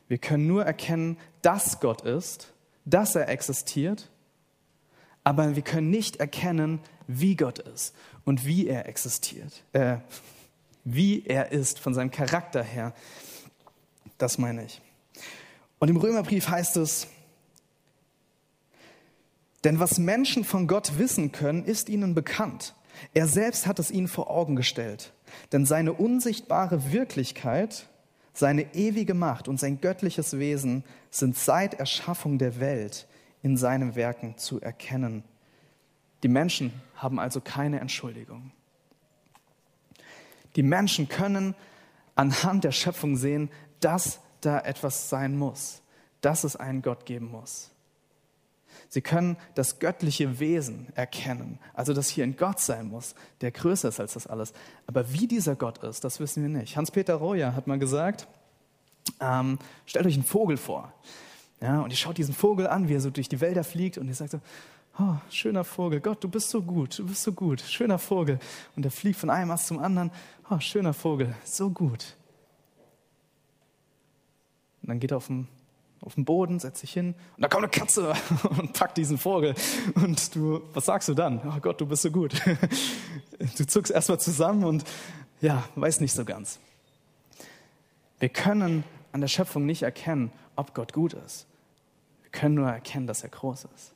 Wir 0.08 0.18
können 0.18 0.46
nur 0.46 0.64
erkennen, 0.64 1.18
dass 1.42 1.80
Gott 1.80 2.02
ist, 2.02 2.52
dass 2.84 3.16
er 3.16 3.28
existiert, 3.28 4.10
aber 5.24 5.56
wir 5.56 5.62
können 5.62 5.90
nicht 5.90 6.16
erkennen, 6.16 6.80
wie 7.08 7.36
Gott 7.36 7.58
ist 7.58 7.94
und 8.24 8.46
wie 8.46 8.68
er 8.68 8.88
existiert, 8.88 9.64
äh, 9.72 9.98
wie 10.84 11.24
er 11.24 11.50
ist 11.52 11.78
von 11.78 11.94
seinem 11.94 12.10
Charakter 12.10 12.62
her. 12.62 12.94
Das 14.18 14.38
meine 14.38 14.64
ich. 14.64 14.80
Und 15.78 15.88
im 15.88 15.96
Römerbrief 15.96 16.48
heißt 16.48 16.76
es, 16.76 17.08
denn 19.64 19.80
was 19.80 19.98
Menschen 19.98 20.44
von 20.44 20.68
Gott 20.68 20.98
wissen 20.98 21.32
können, 21.32 21.64
ist 21.64 21.88
ihnen 21.88 22.14
bekannt. 22.14 22.74
Er 23.14 23.26
selbst 23.26 23.66
hat 23.66 23.78
es 23.78 23.90
ihnen 23.90 24.08
vor 24.08 24.30
Augen 24.30 24.56
gestellt. 24.56 25.12
Denn 25.52 25.66
seine 25.66 25.92
unsichtbare 25.92 26.92
Wirklichkeit, 26.92 27.88
seine 28.32 28.74
ewige 28.74 29.14
Macht 29.14 29.48
und 29.48 29.58
sein 29.58 29.80
göttliches 29.80 30.38
Wesen 30.38 30.84
sind 31.10 31.36
seit 31.36 31.74
Erschaffung 31.74 32.38
der 32.38 32.60
Welt 32.60 33.06
in 33.42 33.56
seinen 33.56 33.94
Werken 33.94 34.36
zu 34.38 34.60
erkennen. 34.60 35.24
Die 36.22 36.28
Menschen 36.28 36.72
haben 36.96 37.18
also 37.18 37.40
keine 37.40 37.80
Entschuldigung. 37.80 38.52
Die 40.56 40.62
Menschen 40.62 41.08
können 41.08 41.54
anhand 42.14 42.64
der 42.64 42.72
Schöpfung 42.72 43.16
sehen, 43.16 43.50
dass 43.80 44.20
da 44.40 44.58
etwas 44.60 45.10
sein 45.10 45.36
muss, 45.36 45.82
dass 46.22 46.44
es 46.44 46.56
einen 46.56 46.82
Gott 46.82 47.04
geben 47.04 47.30
muss. 47.30 47.70
Sie 48.88 49.00
können 49.00 49.36
das 49.54 49.78
göttliche 49.78 50.38
Wesen 50.38 50.88
erkennen, 50.94 51.58
also 51.74 51.92
dass 51.92 52.08
hier 52.08 52.24
ein 52.24 52.36
Gott 52.36 52.60
sein 52.60 52.88
muss, 52.88 53.14
der 53.40 53.50
größer 53.50 53.88
ist 53.88 54.00
als 54.00 54.14
das 54.14 54.26
alles. 54.26 54.52
Aber 54.86 55.12
wie 55.12 55.26
dieser 55.26 55.56
Gott 55.56 55.78
ist, 55.78 56.04
das 56.04 56.20
wissen 56.20 56.42
wir 56.42 56.48
nicht. 56.48 56.76
Hans-Peter 56.76 57.14
Royer 57.14 57.54
hat 57.54 57.66
mal 57.66 57.78
gesagt, 57.78 58.28
ähm, 59.20 59.58
stellt 59.86 60.06
euch 60.06 60.14
einen 60.14 60.24
Vogel 60.24 60.56
vor. 60.56 60.92
Ja, 61.60 61.80
und 61.80 61.90
ihr 61.90 61.96
schaut 61.96 62.18
diesen 62.18 62.34
Vogel 62.34 62.66
an, 62.66 62.88
wie 62.88 62.94
er 62.94 63.00
so 63.00 63.10
durch 63.10 63.28
die 63.28 63.40
Wälder 63.40 63.64
fliegt 63.64 63.98
und 63.98 64.08
ihr 64.08 64.14
sagt 64.14 64.32
so, 64.32 64.40
Oh, 64.98 65.16
schöner 65.28 65.64
Vogel. 65.64 66.00
Gott, 66.00 66.24
du 66.24 66.28
bist 66.28 66.48
so 66.48 66.62
gut. 66.62 66.98
Du 66.98 67.06
bist 67.06 67.22
so 67.22 67.32
gut. 67.32 67.60
Schöner 67.60 67.98
Vogel. 67.98 68.38
Und 68.76 68.84
er 68.86 68.90
fliegt 68.90 69.18
von 69.18 69.28
einem 69.28 69.50
Ast 69.50 69.66
zum 69.66 69.78
anderen. 69.78 70.10
Oh, 70.48 70.58
schöner 70.58 70.94
Vogel. 70.94 71.34
So 71.44 71.68
gut. 71.68 72.16
Und 74.80 74.88
dann 74.88 74.98
geht 74.98 75.10
er 75.10 75.18
auf 75.18 75.26
den, 75.26 75.48
auf 76.06 76.14
den 76.14 76.24
Boden, 76.24 76.60
setzt 76.60 76.80
sich 76.80 76.92
hin. 76.92 77.14
Und 77.36 77.42
da 77.42 77.48
kommt 77.48 77.64
eine 77.64 77.70
Katze 77.70 78.14
und 78.58 78.72
packt 78.72 78.96
diesen 78.96 79.18
Vogel. 79.18 79.54
Und 79.94 80.34
du, 80.34 80.62
was 80.72 80.86
sagst 80.86 81.08
du 81.08 81.14
dann? 81.14 81.40
Oh 81.44 81.60
Gott, 81.60 81.80
du 81.80 81.86
bist 81.86 82.02
so 82.02 82.10
gut. 82.10 82.40
Du 83.58 83.66
zuckst 83.66 83.92
erstmal 83.92 84.18
zusammen 84.18 84.64
und 84.64 84.84
ja, 85.42 85.64
weiß 85.74 86.00
nicht 86.00 86.14
so 86.14 86.24
ganz. 86.24 86.58
Wir 88.18 88.30
können 88.30 88.82
an 89.12 89.20
der 89.20 89.28
Schöpfung 89.28 89.66
nicht 89.66 89.82
erkennen, 89.82 90.32
ob 90.54 90.72
Gott 90.72 90.94
gut 90.94 91.12
ist. 91.12 91.46
Wir 92.22 92.30
können 92.30 92.54
nur 92.54 92.68
erkennen, 92.68 93.06
dass 93.06 93.22
er 93.22 93.28
groß 93.28 93.66
ist. 93.76 93.92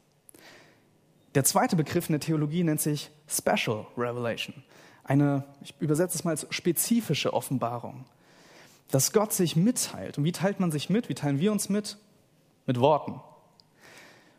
Der 1.34 1.44
zweite 1.44 1.76
Begriff 1.76 2.08
in 2.08 2.12
der 2.12 2.20
Theologie 2.20 2.64
nennt 2.64 2.80
sich 2.80 3.10
Special 3.28 3.86
Revelation. 3.96 4.62
Eine, 5.04 5.44
ich 5.62 5.74
übersetze 5.80 6.18
es 6.18 6.24
mal 6.24 6.32
als 6.32 6.46
spezifische 6.50 7.32
Offenbarung. 7.32 8.04
Dass 8.90 9.12
Gott 9.12 9.32
sich 9.32 9.56
mitteilt. 9.56 10.18
Und 10.18 10.24
wie 10.24 10.32
teilt 10.32 10.60
man 10.60 10.70
sich 10.70 10.90
mit? 10.90 11.08
Wie 11.08 11.14
teilen 11.14 11.38
wir 11.38 11.52
uns 11.52 11.68
mit? 11.68 11.98
Mit 12.66 12.80
Worten. 12.80 13.20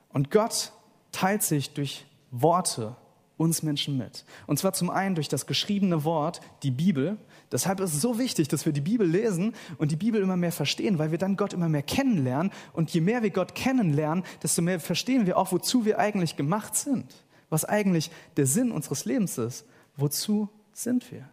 Und 0.09 0.31
Gott 0.31 0.71
teilt 1.11 1.43
sich 1.43 1.73
durch 1.73 2.05
Worte 2.31 2.95
uns 3.41 3.63
Menschen 3.63 3.97
mit. 3.97 4.23
Und 4.47 4.59
zwar 4.59 4.73
zum 4.73 4.89
einen 4.89 5.15
durch 5.15 5.27
das 5.27 5.47
geschriebene 5.47 6.03
Wort, 6.03 6.41
die 6.63 6.71
Bibel. 6.71 7.17
Deshalb 7.51 7.79
ist 7.79 7.93
es 7.93 8.01
so 8.01 8.19
wichtig, 8.19 8.47
dass 8.47 8.65
wir 8.65 8.73
die 8.73 8.81
Bibel 8.81 9.07
lesen 9.07 9.53
und 9.77 9.91
die 9.91 9.95
Bibel 9.95 10.21
immer 10.21 10.37
mehr 10.37 10.51
verstehen, 10.51 10.99
weil 10.99 11.11
wir 11.11 11.17
dann 11.17 11.37
Gott 11.37 11.53
immer 11.53 11.67
mehr 11.67 11.81
kennenlernen. 11.81 12.51
Und 12.73 12.91
je 12.91 13.01
mehr 13.01 13.23
wir 13.23 13.31
Gott 13.31 13.55
kennenlernen, 13.55 14.23
desto 14.43 14.61
mehr 14.61 14.79
verstehen 14.79 15.25
wir 15.25 15.37
auch, 15.37 15.51
wozu 15.51 15.85
wir 15.85 15.99
eigentlich 15.99 16.35
gemacht 16.37 16.75
sind. 16.75 17.05
Was 17.49 17.65
eigentlich 17.65 18.11
der 18.37 18.45
Sinn 18.45 18.71
unseres 18.71 19.05
Lebens 19.05 19.37
ist. 19.37 19.65
Wozu 19.97 20.47
sind 20.71 21.11
wir? 21.11 21.27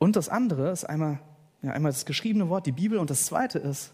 Und 0.00 0.16
das 0.16 0.30
andere 0.30 0.70
ist 0.70 0.84
einmal, 0.84 1.20
ja, 1.62 1.72
einmal 1.72 1.92
das 1.92 2.06
geschriebene 2.06 2.48
Wort, 2.48 2.66
die 2.66 2.72
Bibel, 2.72 2.98
und 2.98 3.10
das 3.10 3.26
zweite 3.26 3.58
ist 3.58 3.92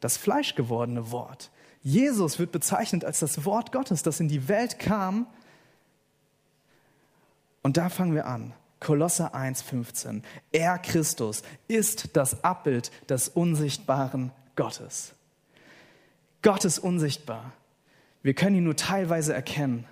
das 0.00 0.16
fleischgewordene 0.16 1.12
Wort. 1.12 1.50
Jesus 1.82 2.38
wird 2.38 2.50
bezeichnet 2.50 3.04
als 3.04 3.20
das 3.20 3.44
Wort 3.44 3.72
Gottes, 3.72 4.02
das 4.02 4.20
in 4.20 4.28
die 4.28 4.48
Welt 4.48 4.78
kam. 4.78 5.26
Und 7.62 7.76
da 7.76 7.90
fangen 7.90 8.14
wir 8.14 8.26
an. 8.26 8.54
Kolosser 8.80 9.34
1,15. 9.34 10.22
Er, 10.50 10.78
Christus, 10.78 11.42
ist 11.68 12.16
das 12.16 12.42
Abbild 12.42 12.90
des 13.10 13.28
unsichtbaren 13.28 14.32
Gottes. 14.56 15.12
Gott 16.40 16.64
ist 16.64 16.78
unsichtbar. 16.78 17.52
Wir 18.22 18.32
können 18.32 18.56
ihn 18.56 18.64
nur 18.64 18.76
teilweise 18.76 19.34
erkennen. 19.34 19.84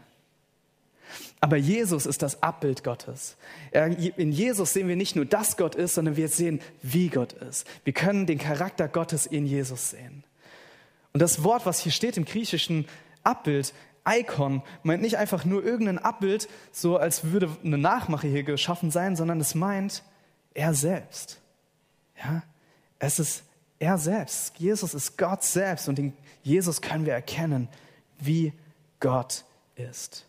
Aber 1.41 1.57
Jesus 1.57 2.07
ist 2.07 2.23
das 2.23 2.43
Abbild 2.43 2.85
Gottes. 2.85 3.37
In 3.73 4.33
Jesus 4.33 4.73
sehen 4.73 4.89
wir 4.89 4.97
nicht 4.97 5.17
nur, 5.17 5.25
dass 5.25 5.57
Gott 5.57 5.75
ist, 5.75 5.95
sondern 5.95 6.17
wir 6.17 6.29
sehen, 6.29 6.61
wie 6.83 7.09
Gott 7.09 7.33
ist. 7.33 7.67
Wir 7.85 7.93
können 7.93 8.27
den 8.27 8.39
Charakter 8.39 8.89
Gottes 8.89 9.27
in 9.27 9.47
Jesus 9.47 9.91
sehen. 9.91 10.25
Und 11.13 11.21
das 11.21 11.43
Wort, 11.43 11.67
was 11.67 11.81
hier 11.81 11.93
steht 11.93 12.17
im 12.17 12.25
griechischen 12.25 12.87
Abbild, 13.25 13.73
Icon, 14.07 14.63
meint 14.83 15.03
nicht 15.03 15.19
einfach 15.19 15.45
nur 15.45 15.65
irgendein 15.65 15.99
Abbild, 15.99 16.49
so 16.73 16.97
als 16.97 17.25
würde 17.25 17.51
eine 17.65 17.79
Nachmache 17.79 18.29
hier 18.29 18.43
geschaffen 18.43 18.91
sein, 18.91 19.17
sondern 19.17 19.41
es 19.41 19.55
meint 19.55 20.03
er 20.55 20.75
selbst. 20.75 21.41
Ja, 22.17 22.43
es 22.99 23.19
ist 23.19 23.45
er 23.79 23.99
selbst. 23.99 24.59
Jesus 24.59 24.95
ist 24.95 25.17
Gott 25.19 25.43
selbst 25.45 25.89
und 25.89 25.99
in 25.99 26.13
Jesus 26.43 26.81
können 26.81 27.07
wir 27.07 27.13
erkennen, 27.13 27.69
wie 28.19 28.53
Gott 29.01 29.45
ist. 29.77 30.28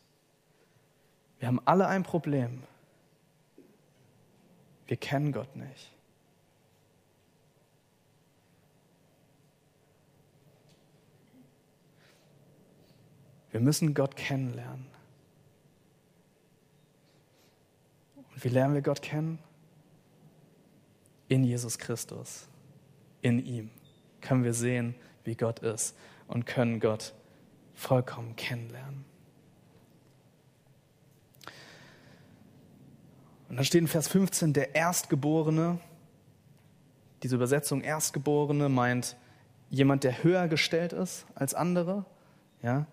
Wir 1.39 1.47
haben 1.47 1.61
alle 1.65 1.87
ein 1.87 2.03
Problem. 2.03 2.63
Wir 4.87 4.97
kennen 4.97 5.31
Gott 5.31 5.55
nicht. 5.55 5.91
Wir 13.51 13.59
müssen 13.59 13.93
Gott 13.93 14.15
kennenlernen. 14.15 14.85
Und 18.15 18.43
wie 18.43 18.49
lernen 18.49 18.73
wir 18.73 18.81
Gott 18.81 19.01
kennen? 19.01 19.39
In 21.27 21.43
Jesus 21.43 21.77
Christus. 21.77 22.47
In 23.21 23.43
ihm 23.43 23.69
können 24.21 24.43
wir 24.43 24.53
sehen, 24.53 24.95
wie 25.23 25.35
Gott 25.35 25.59
ist 25.59 25.95
und 26.27 26.45
können 26.45 26.79
Gott 26.79 27.13
vollkommen 27.73 28.35
kennenlernen. 28.35 29.08
Und 33.49 33.57
dann 33.57 33.65
steht 33.65 33.81
in 33.81 33.87
Vers 33.87 34.07
15, 34.07 34.53
der 34.53 34.75
Erstgeborene. 34.75 35.79
Diese 37.23 37.35
Übersetzung 37.35 37.81
Erstgeborene 37.81 38.69
meint 38.69 39.17
jemand, 39.69 40.03
der 40.03 40.23
höher 40.23 40.47
gestellt 40.47 40.93
ist 40.93 41.25
als 41.35 41.53
andere. 41.53 42.05
Ja? 42.61 42.85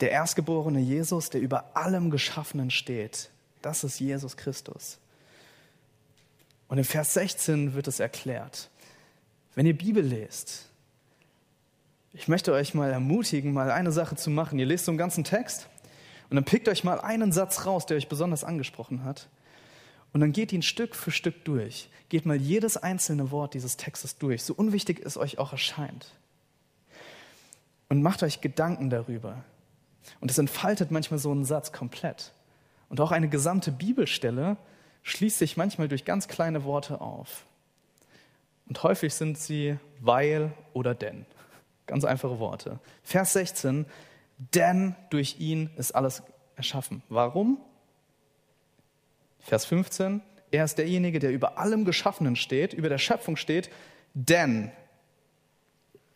Der 0.00 0.10
erstgeborene 0.10 0.80
Jesus, 0.80 1.30
der 1.30 1.40
über 1.40 1.76
allem 1.76 2.10
Geschaffenen 2.10 2.70
steht, 2.70 3.30
das 3.62 3.84
ist 3.84 3.98
Jesus 3.98 4.36
Christus. 4.36 4.98
Und 6.68 6.78
in 6.78 6.84
Vers 6.84 7.14
16 7.14 7.74
wird 7.74 7.88
es 7.88 7.98
erklärt. 7.98 8.70
Wenn 9.54 9.66
ihr 9.66 9.76
Bibel 9.76 10.04
lest, 10.04 10.66
ich 12.12 12.28
möchte 12.28 12.52
euch 12.52 12.74
mal 12.74 12.90
ermutigen, 12.90 13.52
mal 13.52 13.70
eine 13.70 13.92
Sache 13.92 14.16
zu 14.16 14.30
machen. 14.30 14.58
Ihr 14.58 14.66
lest 14.66 14.84
so 14.84 14.90
einen 14.90 14.98
ganzen 14.98 15.24
Text 15.24 15.68
und 16.30 16.36
dann 16.36 16.44
pickt 16.44 16.68
euch 16.68 16.84
mal 16.84 17.00
einen 17.00 17.32
Satz 17.32 17.64
raus, 17.64 17.86
der 17.86 17.96
euch 17.96 18.08
besonders 18.08 18.44
angesprochen 18.44 19.04
hat. 19.04 19.28
Und 20.12 20.20
dann 20.20 20.32
geht 20.32 20.52
ihn 20.52 20.62
Stück 20.62 20.94
für 20.94 21.10
Stück 21.10 21.44
durch. 21.44 21.90
Geht 22.08 22.26
mal 22.26 22.36
jedes 22.36 22.76
einzelne 22.76 23.30
Wort 23.30 23.54
dieses 23.54 23.76
Textes 23.76 24.18
durch, 24.18 24.42
so 24.42 24.54
unwichtig 24.54 25.00
es 25.04 25.16
euch 25.16 25.38
auch 25.38 25.52
erscheint. 25.52 26.14
Und 27.88 28.02
macht 28.02 28.22
euch 28.22 28.40
Gedanken 28.40 28.90
darüber, 28.90 29.44
und 30.20 30.30
es 30.30 30.38
entfaltet 30.38 30.90
manchmal 30.90 31.18
so 31.18 31.30
einen 31.30 31.44
Satz 31.44 31.72
komplett. 31.72 32.32
Und 32.88 33.00
auch 33.00 33.12
eine 33.12 33.28
gesamte 33.28 33.70
Bibelstelle 33.70 34.56
schließt 35.02 35.38
sich 35.38 35.56
manchmal 35.56 35.88
durch 35.88 36.04
ganz 36.04 36.28
kleine 36.28 36.64
Worte 36.64 37.00
auf. 37.00 37.46
Und 38.66 38.82
häufig 38.82 39.14
sind 39.14 39.38
sie 39.38 39.78
weil 40.00 40.52
oder 40.72 40.94
denn. 40.94 41.26
Ganz 41.86 42.04
einfache 42.04 42.38
Worte. 42.38 42.80
Vers 43.02 43.32
16, 43.32 43.86
denn 44.54 44.94
durch 45.10 45.38
ihn 45.38 45.70
ist 45.76 45.94
alles 45.94 46.22
erschaffen. 46.56 47.02
Warum? 47.08 47.58
Vers 49.48 49.64
15, 49.64 50.20
er 50.50 50.64
ist 50.64 50.76
derjenige, 50.76 51.18
der 51.20 51.32
über 51.32 51.56
allem 51.56 51.86
Geschaffenen 51.86 52.36
steht, 52.36 52.74
über 52.74 52.90
der 52.90 52.98
Schöpfung 52.98 53.36
steht, 53.36 53.70
denn 54.12 54.70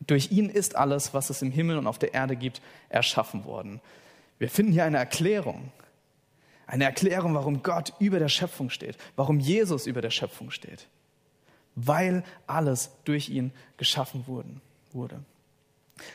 durch 0.01 0.31
ihn 0.31 0.51
ist 0.51 0.77
alles, 0.77 1.15
was 1.15 1.31
es 1.31 1.41
im 1.41 1.51
Himmel 1.51 1.79
und 1.79 1.87
auf 1.87 1.99
der 1.99 2.13
Erde 2.13 2.37
gibt, 2.37 2.61
erschaffen 2.91 3.47
worden. 3.47 3.81
Wir 4.39 4.51
finden 4.51 4.73
hier 4.73 4.85
eine 4.85 4.99
Erklärung. 4.99 5.73
Eine 6.67 6.85
Erklärung, 6.85 7.35
warum 7.35 7.63
Gott 7.63 7.95
über 8.01 8.19
der 8.19 8.29
Schöpfung 8.29 8.69
steht, 8.69 8.99
warum 9.17 9.41
Jesus 9.41 9.87
über 9.87 10.03
der 10.03 10.11
Schöpfung 10.11 10.51
steht. 10.51 10.89
Weil 11.75 12.25
alles 12.47 12.91
durch 13.05 13.31
ihn 13.31 13.51
geschaffen 13.79 14.27
wurde. 14.93 15.21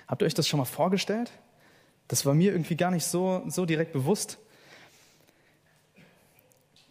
Habt 0.07 0.21
ihr 0.21 0.25
euch 0.27 0.35
das 0.35 0.47
schon 0.47 0.59
mal 0.59 0.65
vorgestellt? 0.65 1.31
Das 2.09 2.27
war 2.27 2.35
mir 2.35 2.51
irgendwie 2.51 2.75
gar 2.75 2.91
nicht 2.91 3.05
so, 3.05 3.41
so 3.47 3.65
direkt 3.65 3.91
bewusst. 3.93 4.37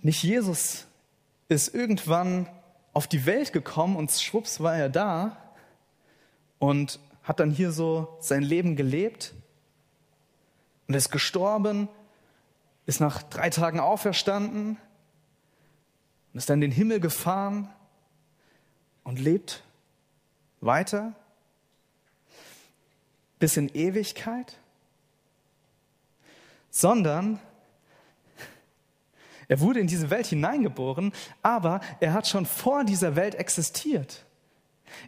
Nicht 0.01 0.23
Jesus 0.23 0.87
ist 1.49 1.75
irgendwann 1.75 2.49
auf 2.93 3.07
die 3.07 3.27
Welt 3.27 3.53
gekommen 3.53 3.97
und 3.97 4.11
schwupps 4.11 4.61
war 4.61 4.77
er 4.77 4.89
da, 4.89 5.37
und 6.59 6.99
hat 7.23 7.41
dann 7.41 7.51
hier 7.51 7.73
so 7.73 8.17
sein 8.21 8.43
Leben 8.43 8.77
gelebt 8.77 9.35
und 10.87 10.95
ist 10.95 11.11
gestorben, 11.11 11.89
ist 12.87 13.01
nach 13.01 13.23
drei 13.23 13.51
Tagen 13.51 13.81
auferstanden 13.81 14.79
und 16.33 16.39
ist 16.39 16.49
dann 16.49 16.63
in 16.63 16.71
den 16.71 16.73
Himmel 16.73 17.01
gefahren 17.01 17.69
und 19.03 19.19
lebt 19.19 19.63
weiter 20.61 21.13
bis 23.39 23.57
in 23.57 23.69
Ewigkeit, 23.69 24.59
sondern 26.71 27.41
er 29.49 29.61
wurde 29.61 29.81
in 29.81 29.87
diese 29.87 30.11
Welt 30.11 30.27
hineingeboren, 30.27 31.13
aber 31.43 31.81
er 32.01 32.13
hat 32.13 32.27
schon 32.27 32.47
vor 32.47 32.85
dieser 32.85 33.17
Welt 33.17 33.35
existiert. 33.35 34.25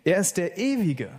Er 0.05 0.19
ist 0.19 0.37
der 0.37 0.59
Ewige. 0.59 1.11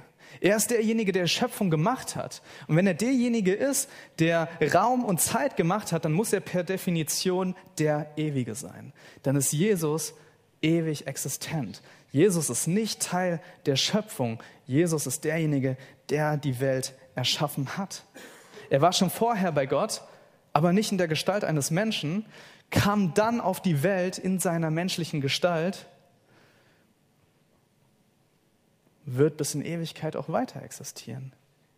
Er 0.42 0.56
ist 0.56 0.72
derjenige, 0.72 1.12
der 1.12 1.28
Schöpfung 1.28 1.70
gemacht 1.70 2.16
hat. 2.16 2.42
Und 2.68 2.76
wenn 2.76 2.88
er 2.88 2.94
derjenige 2.94 3.54
ist, 3.54 3.90
der 4.20 4.48
Raum 4.74 5.04
und 5.04 5.20
Zeit 5.20 5.58
gemacht 5.58 5.92
hat, 5.92 6.06
dann 6.06 6.14
muss 6.14 6.32
er 6.32 6.40
per 6.40 6.64
Definition 6.64 7.56
der 7.78 8.12
Ewige 8.16 8.56
sein. 8.56 8.94
Dann 9.24 9.36
ist 9.36 9.52
Jesus 9.52 10.14
ewig 10.62 11.08
existent. 11.08 11.82
Jesus 12.12 12.50
ist 12.50 12.68
nicht 12.68 13.02
Teil 13.02 13.42
der 13.66 13.76
Schöpfung. 13.76 14.42
Jesus 14.66 15.08
ist 15.08 15.24
derjenige, 15.24 15.78
der 16.10 16.38
die 16.38 16.60
Welt 16.60 16.94
erschaffen 17.16 17.78
hat. 17.78 18.04
Er 18.70 18.82
war 18.82 18.94
schon 18.94 19.10
vorher 19.10 19.52
bei 19.52 19.66
Gott, 19.66 20.04
aber 20.54 20.74
nicht 20.74 20.92
in 20.92 20.98
der 20.98 21.08
Gestalt 21.08 21.44
eines 21.44 21.72
Menschen, 21.72 22.26
kam 22.70 23.14
dann 23.14 23.42
auf 23.42 23.62
die 23.62 23.84
Welt 23.84 24.18
in 24.18 24.40
seiner 24.40 24.72
menschlichen 24.72 25.22
Gestalt, 25.22 25.88
wird 29.06 29.38
bis 29.38 29.56
in 29.56 29.64
Ewigkeit 29.64 30.16
auch 30.16 30.30
weiter 30.30 30.62
existieren. 30.62 31.34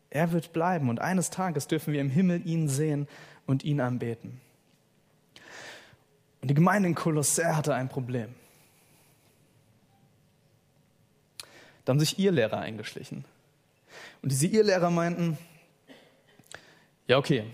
Er 0.10 0.34
wird 0.34 0.52
bleiben 0.52 0.90
und 0.90 1.00
eines 1.00 1.30
Tages 1.30 1.68
dürfen 1.68 1.94
wir 1.94 2.02
im 2.02 2.10
Himmel 2.10 2.46
ihn 2.46 2.68
sehen 2.68 3.08
und 3.46 3.64
ihn 3.64 3.80
anbeten. 3.80 4.42
Und 6.42 6.50
die 6.50 6.54
Gemeinde 6.54 6.90
in 6.90 6.96
Kolosser 6.96 7.56
hatte 7.56 7.74
ein 7.74 7.88
Problem. 7.88 8.36
Da 11.86 11.92
haben 11.92 12.00
sich 12.00 12.20
ihr 12.20 12.32
Lehrer 12.32 12.60
eingeschlichen. 12.60 13.24
Und 14.22 14.32
diese 14.32 14.48
Irrlehrer 14.48 14.90
meinten, 14.90 15.38
ja 17.08 17.18
okay, 17.18 17.46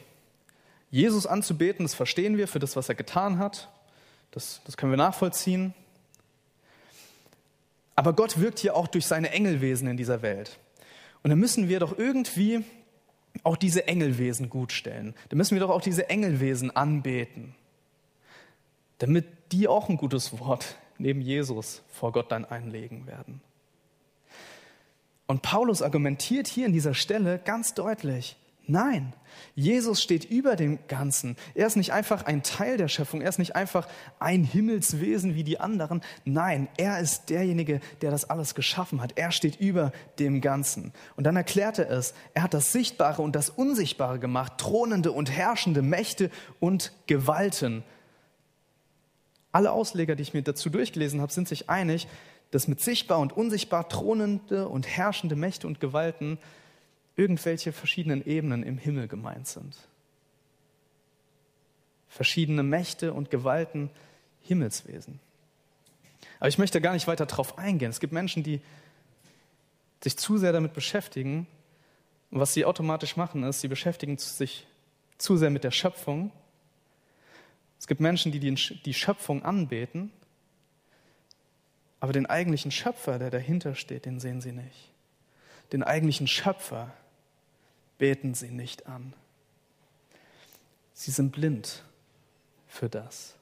Jesus 0.90 1.28
anzubeten, 1.28 1.86
das 1.86 1.94
verstehen 1.94 2.38
wir 2.38 2.48
für 2.48 2.60
das, 2.60 2.76
was 2.76 2.90
er 2.90 2.96
getan 2.96 3.40
hat. 3.40 3.70
Das, 4.32 4.62
das 4.66 4.78
können 4.78 4.92
wir 4.92 4.98
nachvollziehen. 4.98 5.74
Aber 7.96 8.14
Gott 8.14 8.40
wirkt 8.40 8.60
hier 8.60 8.76
auch 8.76 8.88
durch 8.88 9.06
seine 9.06 9.32
Engelwesen 9.32 9.88
in 9.88 9.98
dieser 9.98 10.22
Welt. 10.22 10.60
Und 11.24 11.32
dann 11.32 11.40
müssen 11.40 11.68
wir 11.68 11.80
doch 11.80 11.98
irgendwie 11.98 12.64
auch 13.44 13.58
diese 13.58 13.88
Engelwesen 13.88 14.50
gutstellen. 14.50 15.16
Dann 15.30 15.38
müssen 15.38 15.56
wir 15.56 15.60
doch 15.60 15.70
auch 15.70 15.82
diese 15.82 16.10
Engelwesen 16.10 16.76
anbeten, 16.76 17.56
damit 19.00 19.26
die 19.52 19.68
auch 19.68 19.90
ein 19.90 19.98
gutes 19.98 20.40
Wort 20.40 20.78
neben 20.98 21.22
Jesus 21.22 21.82
vor 21.90 22.12
Gott 22.12 22.32
dann 22.32 22.46
einlegen 22.46 23.08
werden. 23.08 23.42
Und 25.28 25.42
Paulus 25.42 25.82
argumentiert 25.82 26.48
hier 26.48 26.66
in 26.66 26.74
dieser 26.74 26.94
Stelle 26.94 27.40
ganz 27.40 27.74
deutlich, 27.74 28.38
nein, 28.68 29.14
Jesus 29.56 30.02
steht 30.02 30.26
über 30.26 30.56
dem 30.56 30.80
Ganzen. 30.88 31.36
Er 31.56 31.68
ist 31.68 31.78
nicht 31.78 31.92
einfach 31.92 32.26
ein 32.26 32.44
Teil 32.44 32.78
der 32.78 32.88
Schöpfung, 32.88 33.22
er 33.22 33.30
ist 33.30 33.40
nicht 33.40 33.56
einfach 33.56 33.88
ein 34.20 34.44
Himmelswesen 34.44 35.36
wie 35.36 35.44
die 35.44 35.60
anderen. 35.60 36.02
Nein, 36.26 36.68
er 36.78 37.00
ist 37.00 37.30
derjenige, 37.30 37.80
der 38.02 38.12
das 38.12 38.30
alles 38.30 38.56
geschaffen 38.56 39.02
hat. 39.02 39.18
Er 39.18 39.32
steht 39.32 39.60
über 39.60 39.92
dem 40.20 40.42
Ganzen. 40.42 40.94
Und 41.16 41.24
dann 41.24 41.36
erklärt 41.36 41.80
er 41.80 41.90
es, 41.90 42.14
er 42.34 42.44
hat 42.44 42.54
das 42.54 42.72
Sichtbare 42.72 43.22
und 43.22 43.36
das 43.36 43.50
Unsichtbare 43.50 44.20
gemacht, 44.20 44.54
thronende 44.58 45.12
und 45.12 45.32
herrschende 45.32 45.82
Mächte 45.82 46.30
und 46.60 46.92
Gewalten. 47.08 47.84
Alle 49.52 49.72
Ausleger, 49.72 50.16
die 50.16 50.24
ich 50.24 50.34
mir 50.34 50.44
dazu 50.44 50.70
durchgelesen 50.70 51.22
habe, 51.22 51.32
sind 51.32 51.48
sich 51.48 51.70
einig, 51.70 52.08
dass 52.52 52.68
mit 52.68 52.80
sichtbar 52.80 53.20
und 53.20 53.36
unsichtbar 53.36 53.90
thronende 53.90 54.68
und 54.70 54.88
herrschende 54.88 55.36
Mächte 55.36 55.68
und 55.68 55.80
Gewalten 55.80 56.38
irgendwelche 57.18 57.74
verschiedenen 57.74 58.26
Ebenen 58.26 58.64
im 58.64 58.78
Himmel 58.78 59.08
gemeint 59.08 59.48
sind. 59.48 59.76
Verschiedene 62.08 62.64
Mächte 62.64 63.14
und 63.14 63.30
Gewalten, 63.30 63.90
Himmelswesen. 64.42 65.20
Aber 66.40 66.48
ich 66.48 66.58
möchte 66.58 66.80
gar 66.80 66.94
nicht 66.94 67.08
weiter 67.08 67.26
darauf 67.26 67.58
eingehen. 67.58 67.90
Es 67.90 68.00
gibt 68.00 68.14
Menschen, 68.14 68.44
die 68.44 68.62
sich 70.02 70.18
zu 70.18 70.38
sehr 70.38 70.54
damit 70.54 70.74
beschäftigen. 70.74 71.48
Und 72.32 72.40
was 72.40 72.54
sie 72.54 72.64
automatisch 72.64 73.18
machen, 73.18 73.44
ist, 73.44 73.60
sie 73.60 73.68
beschäftigen 73.68 74.18
sich 74.18 74.66
zu 75.18 75.36
sehr 75.36 75.50
mit 75.50 75.66
der 75.66 75.72
Schöpfung. 75.72 76.32
Es 77.80 77.88
gibt 77.88 78.00
Menschen, 78.00 78.32
die 78.32 78.40
die 78.40 78.94
Schöpfung 78.94 79.44
anbeten 79.44 80.12
aber 82.00 82.14
den 82.14 82.26
eigentlichen 82.26 82.72
Schöpfer, 82.72 83.20
der 83.20 83.32
dahinter 83.32 83.76
steht, 83.76 84.06
den 84.06 84.20
sehen 84.20 84.42
sie 84.42 84.52
nicht. 84.52 84.92
Den 85.72 85.84
eigentlichen 85.84 86.28
Schöpfer 86.28 86.94
beten 87.98 88.34
sie 88.34 88.50
nicht 88.50 88.88
an. 88.88 89.14
Sie 90.94 91.12
sind 91.12 91.32
blind 91.32 91.84
für 92.68 92.90
das. 92.90 93.36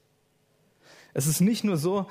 Es 1.14 1.28
ist 1.28 1.40
nicht 1.40 1.64
nur 1.64 1.78
so, 1.78 2.10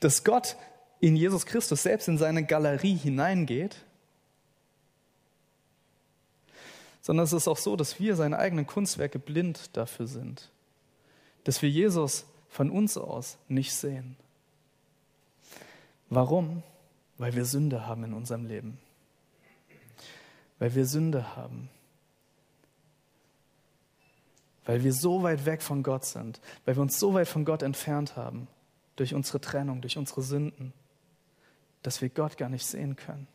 dass 0.00 0.24
Gott 0.24 0.56
in 1.00 1.16
Jesus 1.16 1.46
Christus 1.46 1.82
selbst 1.82 2.08
in 2.08 2.18
seine 2.18 2.44
Galerie 2.44 2.96
hineingeht, 2.96 3.76
sondern 7.00 7.24
es 7.24 7.32
ist 7.32 7.48
auch 7.48 7.56
so, 7.56 7.74
dass 7.74 7.98
wir 7.98 8.14
seine 8.14 8.38
eigenen 8.38 8.66
Kunstwerke 8.66 9.18
blind 9.18 9.76
dafür 9.76 10.06
sind, 10.06 10.50
dass 11.44 11.60
wir 11.62 11.68
Jesus 11.68 12.26
von 12.48 12.70
uns 12.70 12.96
aus 12.96 13.38
nicht 13.48 13.72
sehen. 13.74 14.16
Warum? 16.10 16.62
Weil 17.18 17.34
wir 17.34 17.46
Sünde 17.46 17.86
haben 17.86 18.04
in 18.04 18.12
unserem 18.12 18.46
Leben. 18.46 18.78
Weil 20.58 20.74
wir 20.74 20.86
Sünde 20.86 21.34
haben. 21.34 21.70
Weil 24.64 24.84
wir 24.84 24.92
so 24.92 25.22
weit 25.22 25.44
weg 25.44 25.62
von 25.62 25.82
Gott 25.82 26.04
sind. 26.04 26.40
Weil 26.64 26.76
wir 26.76 26.82
uns 26.82 26.98
so 26.98 27.14
weit 27.14 27.28
von 27.28 27.44
Gott 27.44 27.62
entfernt 27.62 28.16
haben. 28.16 28.48
Durch 28.96 29.14
unsere 29.14 29.40
Trennung, 29.40 29.80
durch 29.80 29.98
unsere 29.98 30.22
Sünden. 30.22 30.72
Dass 31.82 32.00
wir 32.00 32.08
Gott 32.08 32.36
gar 32.36 32.48
nicht 32.48 32.66
sehen 32.66 32.96
können. 32.96 33.26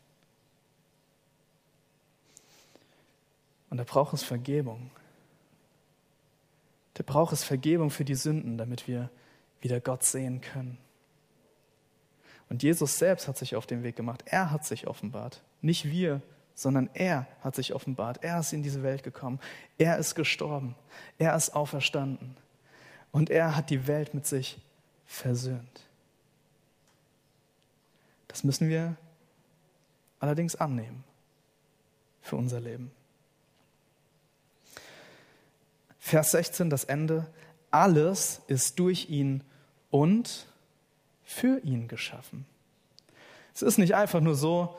Und 3.70 3.78
da 3.78 3.84
braucht 3.84 4.14
es 4.14 4.24
Vergebung. 4.24 4.92
Da 6.94 7.04
braucht 7.06 7.34
es 7.34 7.44
Vergebung 7.44 7.92
für 7.92 8.06
die 8.06 8.16
Sünden, 8.16 8.58
damit 8.58 8.88
wir 8.88 9.10
wieder 9.62 9.80
Gott 9.80 10.04
sehen 10.04 10.42
können. 10.42 10.78
Und 12.50 12.64
Jesus 12.64 12.98
selbst 12.98 13.28
hat 13.28 13.38
sich 13.38 13.56
auf 13.56 13.66
den 13.66 13.84
Weg 13.84 13.96
gemacht. 13.96 14.24
Er 14.26 14.52
hat 14.52 14.66
sich 14.66 14.88
offenbart. 14.88 15.44
Nicht 15.62 15.86
wir, 15.86 16.22
sondern 16.58 16.90
er 16.96 17.28
hat 17.42 17.56
sich 17.56 17.76
offenbart. 17.76 18.24
Er 18.24 18.40
ist 18.40 18.52
in 18.52 18.64
diese 18.64 18.82
Welt 18.82 19.04
gekommen. 19.04 19.40
Er 19.78 20.00
ist 20.00 20.16
gestorben. 20.16 20.76
Er 21.20 21.36
ist 21.36 21.52
auferstanden. 21.52 22.36
Und 23.12 23.30
er 23.30 23.56
hat 23.56 23.70
die 23.70 23.86
Welt 23.86 24.16
mit 24.16 24.26
sich 24.26 24.60
versöhnt. 25.06 25.86
Das 28.28 28.44
müssen 28.44 28.70
wir 28.70 28.98
allerdings 30.20 30.56
annehmen 30.56 31.04
für 32.22 32.38
unser 32.38 32.60
Leben. 32.60 32.92
Vers 36.00 36.32
16, 36.32 36.72
das 36.72 36.86
Ende. 36.86 37.28
Alles 37.70 38.42
ist 38.48 38.80
durch 38.80 39.12
ihn 39.12 39.44
und 39.92 40.48
für 41.24 41.60
ihn 41.60 41.88
geschaffen. 41.88 42.48
Es 43.54 43.62
ist 43.62 43.78
nicht 43.78 43.94
einfach 43.94 44.22
nur 44.22 44.34
so, 44.34 44.76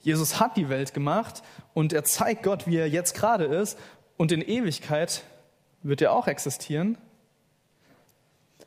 Jesus 0.00 0.40
hat 0.40 0.56
die 0.56 0.68
Welt 0.68 0.94
gemacht 0.94 1.42
und 1.74 1.92
er 1.92 2.04
zeigt 2.04 2.42
Gott, 2.42 2.66
wie 2.66 2.76
er 2.76 2.88
jetzt 2.88 3.14
gerade 3.14 3.44
ist 3.44 3.78
und 4.16 4.32
in 4.32 4.42
Ewigkeit 4.42 5.24
wird 5.82 6.02
er 6.02 6.12
auch 6.12 6.26
existieren, 6.26 6.98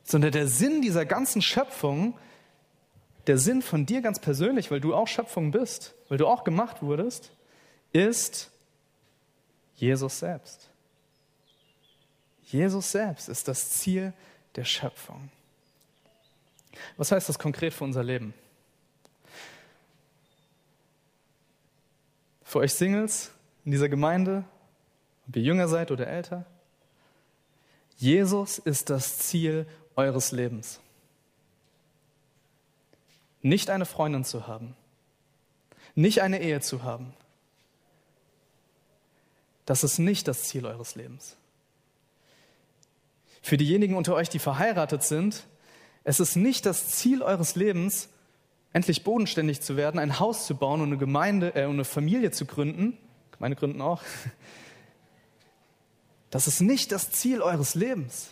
sondern 0.02 0.32
der 0.32 0.48
Sinn 0.48 0.82
dieser 0.82 1.06
ganzen 1.06 1.42
Schöpfung, 1.42 2.18
der 3.26 3.38
Sinn 3.38 3.62
von 3.62 3.86
dir 3.86 4.02
ganz 4.02 4.20
persönlich, 4.20 4.70
weil 4.70 4.80
du 4.80 4.94
auch 4.94 5.08
Schöpfung 5.08 5.50
bist, 5.50 5.94
weil 6.08 6.18
du 6.18 6.26
auch 6.26 6.44
gemacht 6.44 6.82
wurdest, 6.82 7.32
ist 7.92 8.50
Jesus 9.76 10.18
selbst. 10.18 10.70
Jesus 12.42 12.92
selbst 12.92 13.28
ist 13.28 13.48
das 13.48 13.70
Ziel 13.70 14.12
der 14.56 14.64
Schöpfung. 14.64 15.30
Was 16.96 17.12
heißt 17.12 17.28
das 17.28 17.38
konkret 17.38 17.72
für 17.72 17.84
unser 17.84 18.04
Leben? 18.04 18.34
Für 22.54 22.60
euch 22.60 22.74
Singles 22.74 23.32
in 23.64 23.72
dieser 23.72 23.88
Gemeinde, 23.88 24.44
ob 25.26 25.34
ihr 25.34 25.42
jünger 25.42 25.66
seid 25.66 25.90
oder 25.90 26.06
älter, 26.06 26.46
Jesus 27.96 28.58
ist 28.58 28.90
das 28.90 29.18
Ziel 29.18 29.66
eures 29.96 30.30
Lebens. 30.30 30.78
Nicht 33.42 33.70
eine 33.70 33.86
Freundin 33.86 34.24
zu 34.24 34.46
haben, 34.46 34.76
nicht 35.96 36.22
eine 36.22 36.40
Ehe 36.40 36.60
zu 36.60 36.84
haben. 36.84 37.12
Das 39.66 39.82
ist 39.82 39.98
nicht 39.98 40.28
das 40.28 40.44
Ziel 40.44 40.64
eures 40.64 40.94
Lebens. 40.94 41.36
Für 43.42 43.56
diejenigen 43.56 43.96
unter 43.96 44.14
euch, 44.14 44.28
die 44.28 44.38
verheiratet 44.38 45.02
sind, 45.02 45.44
es 46.04 46.20
ist 46.20 46.36
nicht 46.36 46.66
das 46.66 46.86
Ziel 46.90 47.20
eures 47.20 47.56
Lebens, 47.56 48.10
endlich 48.74 49.04
bodenständig 49.04 49.62
zu 49.62 49.78
werden, 49.78 49.98
ein 49.98 50.20
Haus 50.20 50.46
zu 50.46 50.56
bauen 50.56 50.82
und 50.82 50.88
eine 50.88 50.98
Gemeinde, 50.98 51.54
äh, 51.54 51.64
eine 51.64 51.84
Familie 51.84 52.32
zu 52.32 52.44
gründen. 52.44 52.98
Gemeinde 53.30 53.56
gründen 53.56 53.80
auch. 53.80 54.02
Das 56.30 56.48
ist 56.48 56.60
nicht 56.60 56.90
das 56.90 57.12
Ziel 57.12 57.40
eures 57.42 57.76
Lebens. 57.76 58.30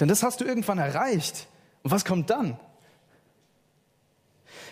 Denn 0.00 0.08
das 0.08 0.24
hast 0.24 0.40
du 0.40 0.44
irgendwann 0.44 0.78
erreicht. 0.78 1.46
Und 1.84 1.92
was 1.92 2.04
kommt 2.04 2.28
dann? 2.28 2.58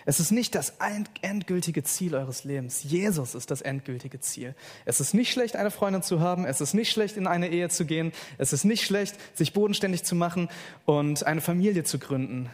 Es 0.04 0.18
ist 0.18 0.32
nicht 0.32 0.56
das 0.56 0.74
endgültige 1.20 1.84
Ziel 1.84 2.16
eures 2.16 2.42
Lebens. 2.42 2.82
Jesus 2.82 3.36
ist 3.36 3.52
das 3.52 3.62
endgültige 3.62 4.18
Ziel. 4.18 4.56
Es 4.84 4.98
ist 4.98 5.14
nicht 5.14 5.30
schlecht, 5.30 5.54
eine 5.54 5.70
Freundin 5.70 6.02
zu 6.02 6.18
haben. 6.18 6.44
Es 6.44 6.60
ist 6.60 6.74
nicht 6.74 6.90
schlecht, 6.90 7.16
in 7.16 7.28
eine 7.28 7.48
Ehe 7.48 7.68
zu 7.68 7.84
gehen. 7.84 8.10
Es 8.38 8.52
ist 8.52 8.64
nicht 8.64 8.84
schlecht, 8.84 9.14
sich 9.36 9.52
bodenständig 9.52 10.02
zu 10.02 10.16
machen 10.16 10.48
und 10.84 11.24
eine 11.24 11.40
Familie 11.40 11.84
zu 11.84 12.00
gründen. 12.00 12.50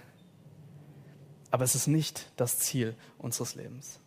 Aber 1.50 1.64
es 1.64 1.74
ist 1.74 1.86
nicht 1.86 2.30
das 2.36 2.58
Ziel 2.58 2.94
unseres 3.18 3.54
Lebens. 3.54 4.00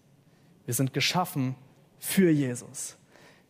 Wir 0.66 0.74
sind 0.74 0.94
geschaffen 0.94 1.56
für 2.00 2.30
Jesus. 2.30 2.98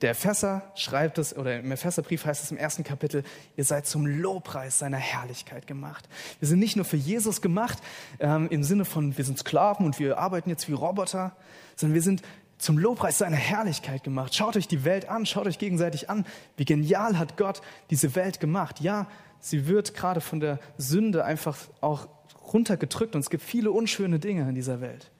Der 0.01 0.11
Epheser 0.11 0.63
schreibt 0.75 1.19
es, 1.19 1.37
oder 1.37 1.59
im 1.59 1.71
Epheserbrief 1.71 2.25
heißt 2.25 2.43
es 2.43 2.51
im 2.51 2.57
ersten 2.57 2.83
Kapitel, 2.83 3.23
ihr 3.55 3.63
seid 3.63 3.85
zum 3.85 4.07
Lobpreis 4.07 4.79
seiner 4.79 4.97
Herrlichkeit 4.97 5.67
gemacht. 5.67 6.09
Wir 6.39 6.47
sind 6.47 6.57
nicht 6.57 6.75
nur 6.75 6.85
für 6.85 6.97
Jesus 6.97 7.41
gemacht, 7.41 7.77
ähm, 8.19 8.47
im 8.49 8.63
Sinne 8.63 8.85
von, 8.85 9.15
wir 9.15 9.25
sind 9.25 9.37
Sklaven 9.37 9.85
und 9.85 9.99
wir 9.99 10.17
arbeiten 10.17 10.49
jetzt 10.49 10.67
wie 10.67 10.73
Roboter, 10.73 11.35
sondern 11.75 11.93
wir 11.93 12.01
sind 12.01 12.23
zum 12.57 12.79
Lobpreis 12.79 13.19
seiner 13.19 13.37
Herrlichkeit 13.37 14.03
gemacht. 14.03 14.33
Schaut 14.33 14.55
euch 14.57 14.67
die 14.67 14.83
Welt 14.85 15.07
an, 15.07 15.25
schaut 15.25 15.45
euch 15.45 15.59
gegenseitig 15.59 16.09
an. 16.09 16.25
Wie 16.57 16.65
genial 16.65 17.19
hat 17.19 17.37
Gott 17.37 17.61
diese 17.89 18.15
Welt 18.15 18.39
gemacht. 18.39 18.81
Ja, 18.81 19.07
sie 19.39 19.67
wird 19.67 19.93
gerade 19.93 20.21
von 20.21 20.39
der 20.39 20.59
Sünde 20.77 21.25
einfach 21.25 21.57
auch 21.79 22.07
runtergedrückt 22.53 23.15
und 23.15 23.21
es 23.21 23.29
gibt 23.29 23.43
viele 23.43 23.71
unschöne 23.71 24.19
Dinge 24.19 24.47
in 24.47 24.55
dieser 24.55 24.81
Welt. 24.81 25.11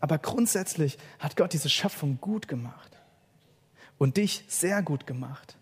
Aber 0.00 0.18
grundsätzlich 0.18 0.98
hat 1.18 1.36
Gott 1.36 1.52
diese 1.52 1.68
Schöpfung 1.68 2.18
gut 2.20 2.48
gemacht 2.48 2.98
und 3.98 4.16
dich 4.16 4.44
sehr 4.48 4.82
gut 4.82 5.06
gemacht. 5.06 5.56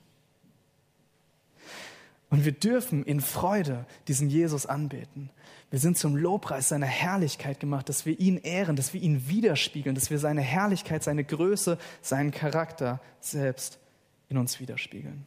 Und 2.31 2.45
wir 2.45 2.53
dürfen 2.53 3.05
in 3.05 3.21
Freude 3.21 3.87
diesen 4.07 4.31
Jesus 4.31 4.65
anbeten. 4.65 5.31
Wir 5.71 5.81
sind 5.81 5.99
zum 5.99 6.17
Lobpreis 6.17 6.69
seiner 6.69 6.87
Herrlichkeit 6.87 7.61
gemacht, 7.61 7.89
dass 7.89 8.07
wir 8.07 8.19
ihn 8.19 8.39
ehren, 8.39 8.77
dass 8.77 8.95
wir 8.95 9.03
ihn 9.03 9.29
widerspiegeln, 9.29 9.95
dass 9.95 10.11
wir 10.11 10.19
seine 10.19 10.41
Herrlichkeit, 10.41 11.03
seine 11.03 11.25
Größe, 11.25 11.77
seinen 12.03 12.31
Charakter 12.31 13.01
selbst 13.21 13.79
in 14.29 14.39
uns 14.39 14.59
widerspiegeln. 14.61 15.27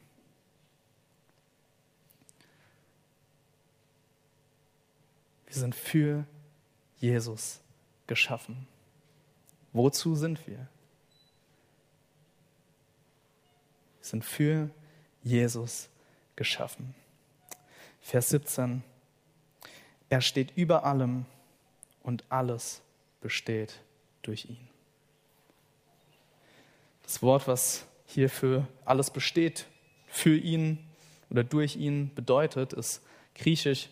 Wir 5.53 5.59
sind 5.59 5.75
für 5.75 6.25
Jesus 6.97 7.61
geschaffen. 8.07 8.67
Wozu 9.71 10.15
sind 10.15 10.47
wir? 10.47 10.57
Wir 10.57 10.67
sind 14.01 14.25
für 14.25 14.71
Jesus 15.21 15.89
geschaffen. 16.35 16.95
Vers 18.01 18.29
17. 18.29 18.81
Er 20.09 20.21
steht 20.21 20.57
über 20.57 20.85
allem 20.85 21.27
und 22.01 22.23
alles 22.29 22.81
besteht 23.21 23.79
durch 24.23 24.45
ihn. 24.45 24.67
Das 27.03 27.21
Wort, 27.21 27.47
was 27.47 27.85
hier 28.07 28.31
für 28.31 28.67
alles 28.85 29.11
besteht, 29.11 29.67
für 30.07 30.35
ihn 30.35 30.79
oder 31.29 31.43
durch 31.43 31.75
ihn 31.75 32.11
bedeutet, 32.15 32.73
ist 32.73 33.03
griechisch 33.35 33.89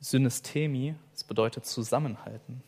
Synestemi. 0.00 0.94
Das 1.12 1.24
bedeutet 1.24 1.66
zusammenhalten. 1.66 2.62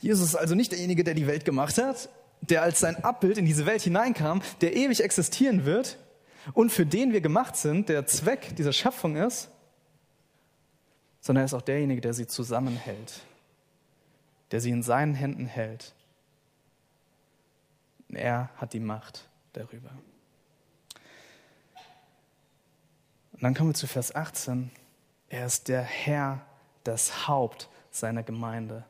Jesus 0.00 0.28
ist 0.28 0.36
also 0.36 0.54
nicht 0.54 0.72
derjenige, 0.72 1.04
der 1.04 1.14
die 1.14 1.26
Welt 1.26 1.44
gemacht 1.44 1.78
hat, 1.78 2.08
der 2.40 2.62
als 2.62 2.80
sein 2.80 3.02
Abbild 3.04 3.38
in 3.38 3.44
diese 3.44 3.66
Welt 3.66 3.82
hineinkam, 3.82 4.42
der 4.60 4.76
ewig 4.76 5.02
existieren 5.02 5.64
wird 5.64 5.98
und 6.52 6.70
für 6.70 6.84
den 6.84 7.12
wir 7.12 7.20
gemacht 7.20 7.56
sind, 7.56 7.88
der 7.88 8.06
Zweck 8.06 8.56
dieser 8.56 8.72
Schöpfung 8.72 9.16
ist, 9.16 9.50
sondern 11.20 11.42
er 11.42 11.46
ist 11.46 11.54
auch 11.54 11.62
derjenige, 11.62 12.00
der 12.00 12.12
sie 12.12 12.26
zusammenhält, 12.26 13.20
der 14.50 14.60
sie 14.60 14.70
in 14.70 14.82
seinen 14.82 15.14
Händen 15.14 15.46
hält. 15.46 15.94
Er 18.12 18.50
hat 18.56 18.74
die 18.74 18.80
Macht 18.80 19.28
darüber. 19.54 19.90
Und 23.32 23.42
dann 23.42 23.54
kommen 23.54 23.70
wir 23.70 23.74
zu 23.74 23.86
Vers 23.86 24.14
18. 24.14 24.70
Er 25.28 25.46
ist 25.46 25.68
der 25.68 25.82
Herr, 25.82 26.44
das 26.84 27.28
Haupt 27.28 27.68
seiner 27.90 28.22
Gemeinde. 28.22 28.84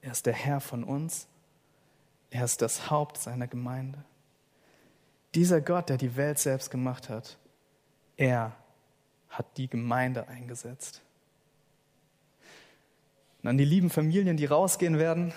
Er 0.00 0.12
ist 0.12 0.26
der 0.26 0.34
Herr 0.34 0.60
von 0.60 0.84
uns 0.84 1.26
er 2.32 2.46
ist 2.46 2.62
das 2.62 2.90
Haupt 2.90 3.18
seiner 3.18 3.46
Gemeinde. 3.46 4.02
Dieser 5.34 5.60
Gott, 5.60 5.90
der 5.90 5.98
die 5.98 6.16
Welt 6.16 6.38
selbst 6.38 6.70
gemacht 6.70 7.10
hat, 7.10 7.36
er 8.16 8.56
hat 9.28 9.46
die 9.58 9.68
Gemeinde 9.68 10.28
eingesetzt. 10.28 11.02
Und 13.42 13.50
an 13.50 13.58
die 13.58 13.66
lieben 13.66 13.90
Familien, 13.90 14.38
die 14.38 14.46
rausgehen 14.46 14.98
werden, 14.98 15.34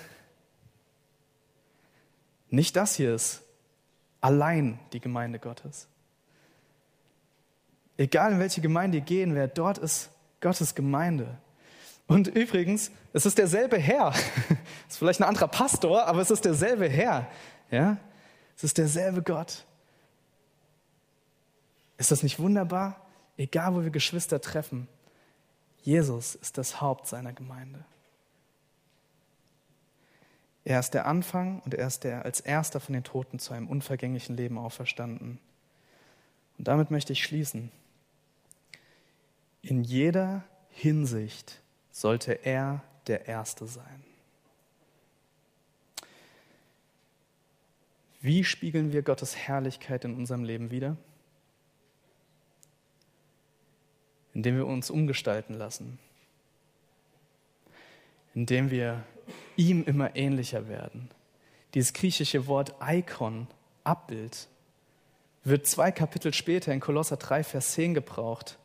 nicht 2.49 2.75
das 2.77 2.95
hier 2.95 3.13
ist 3.13 3.41
allein 4.21 4.79
die 4.93 5.01
Gemeinde 5.01 5.39
Gottes. 5.39 5.87
Egal 7.97 8.33
in 8.33 8.39
welche 8.39 8.61
Gemeinde 8.61 8.99
ihr 8.99 9.03
gehen 9.03 9.35
werdet, 9.35 9.57
dort 9.57 9.77
ist 9.77 10.11
Gottes 10.45 10.75
Gemeinde. 10.75 11.39
Und 12.05 12.27
übrigens, 12.27 12.91
es 13.13 13.25
ist 13.25 13.39
derselbe 13.39 13.79
Herr. 13.79 14.09
Es 14.09 14.19
ist 14.89 14.97
vielleicht 14.99 15.19
ein 15.19 15.27
anderer 15.27 15.47
Pastor, 15.47 16.05
aber 16.05 16.21
es 16.21 16.29
ist 16.29 16.45
derselbe 16.45 16.87
Herr. 16.87 17.27
Ja? 17.71 17.97
Es 18.55 18.63
ist 18.63 18.77
derselbe 18.77 19.23
Gott. 19.23 19.65
Ist 21.97 22.11
das 22.11 22.21
nicht 22.21 22.37
wunderbar? 22.37 23.07
Egal, 23.37 23.73
wo 23.73 23.81
wir 23.81 23.89
Geschwister 23.89 24.39
treffen, 24.39 24.87
Jesus 25.81 26.35
ist 26.35 26.59
das 26.59 26.79
Haupt 26.79 27.07
seiner 27.07 27.33
Gemeinde. 27.33 27.83
Er 30.63 30.79
ist 30.79 30.91
der 30.91 31.07
Anfang 31.07 31.59
und 31.61 31.73
er 31.73 31.87
ist 31.87 32.03
der 32.03 32.23
als 32.23 32.39
erster 32.39 32.79
von 32.79 32.93
den 32.93 33.03
Toten 33.03 33.39
zu 33.39 33.55
einem 33.55 33.67
unvergänglichen 33.67 34.37
Leben 34.37 34.59
auferstanden. 34.59 35.39
Und 36.59 36.67
damit 36.67 36.91
möchte 36.91 37.13
ich 37.13 37.23
schließen. 37.23 37.71
In 39.65 39.83
jeder 39.83 40.43
Hinsicht 40.69 41.59
sollte 41.89 42.33
er 42.33 42.83
der 43.07 43.27
Erste 43.27 43.65
sein. 43.65 44.03
Wie 48.21 48.43
spiegeln 48.43 48.93
wir 48.93 49.01
Gottes 49.01 49.35
Herrlichkeit 49.35 50.05
in 50.05 50.13
unserem 50.13 50.43
Leben 50.43 50.69
wider? 50.69 50.97
Indem 54.35 54.55
wir 54.57 54.67
uns 54.67 54.91
umgestalten 54.91 55.55
lassen, 55.55 55.97
indem 58.35 58.69
wir 58.69 59.03
ihm 59.55 59.83
immer 59.83 60.15
ähnlicher 60.15 60.67
werden. 60.67 61.09
Dieses 61.73 61.93
griechische 61.93 62.45
Wort 62.45 62.75
Icon, 62.83 63.47
Abbild, 63.83 64.47
wird 65.43 65.65
zwei 65.65 65.91
Kapitel 65.91 66.35
später 66.35 66.71
in 66.71 66.79
Kolosser 66.79 67.17
3, 67.17 67.43
Vers 67.43 67.73
10 67.73 67.95
gebraucht 67.95 68.59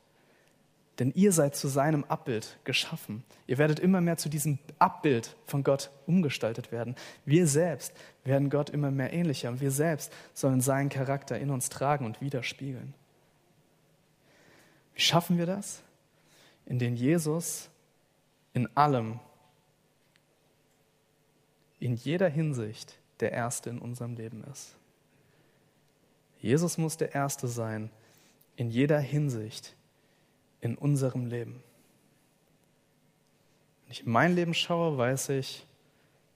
denn 1.00 1.12
ihr 1.14 1.32
seid 1.32 1.56
zu 1.56 1.66
seinem 1.66 2.04
Abbild 2.04 2.58
geschaffen. 2.64 3.24
Ihr 3.46 3.56
werdet 3.56 3.80
immer 3.80 4.02
mehr 4.02 4.18
zu 4.18 4.28
diesem 4.28 4.58
Abbild 4.78 5.34
von 5.46 5.64
Gott 5.64 5.90
umgestaltet 6.06 6.72
werden. 6.72 6.94
Wir 7.24 7.46
selbst 7.46 7.94
werden 8.22 8.50
Gott 8.50 8.68
immer 8.68 8.90
mehr 8.90 9.10
ähnlicher 9.10 9.48
und 9.48 9.62
wir 9.62 9.70
selbst 9.70 10.12
sollen 10.34 10.60
seinen 10.60 10.90
Charakter 10.90 11.38
in 11.38 11.48
uns 11.48 11.70
tragen 11.70 12.04
und 12.04 12.20
widerspiegeln. 12.20 12.92
Wie 14.94 15.00
schaffen 15.00 15.38
wir 15.38 15.46
das? 15.46 15.82
Indem 16.66 16.94
Jesus 16.94 17.70
in 18.52 18.68
allem, 18.76 19.20
in 21.78 21.94
jeder 21.94 22.28
Hinsicht 22.28 22.98
der 23.20 23.32
Erste 23.32 23.70
in 23.70 23.78
unserem 23.78 24.16
Leben 24.16 24.44
ist. 24.52 24.76
Jesus 26.40 26.76
muss 26.76 26.98
der 26.98 27.14
Erste 27.14 27.48
sein, 27.48 27.90
in 28.56 28.68
jeder 28.68 29.00
Hinsicht 29.00 29.74
in 30.60 30.76
unserem 30.76 31.26
Leben. 31.26 31.62
Wenn 33.84 33.92
ich 33.92 34.06
in 34.06 34.12
mein 34.12 34.34
Leben 34.34 34.54
schaue, 34.54 34.96
weiß 34.98 35.30
ich, 35.30 35.66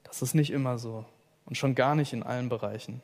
das 0.02 0.22
ist 0.22 0.34
nicht 0.34 0.50
immer 0.50 0.78
so 0.78 1.04
und 1.46 1.56
schon 1.56 1.74
gar 1.74 1.94
nicht 1.94 2.12
in 2.12 2.22
allen 2.22 2.48
Bereichen. 2.48 3.02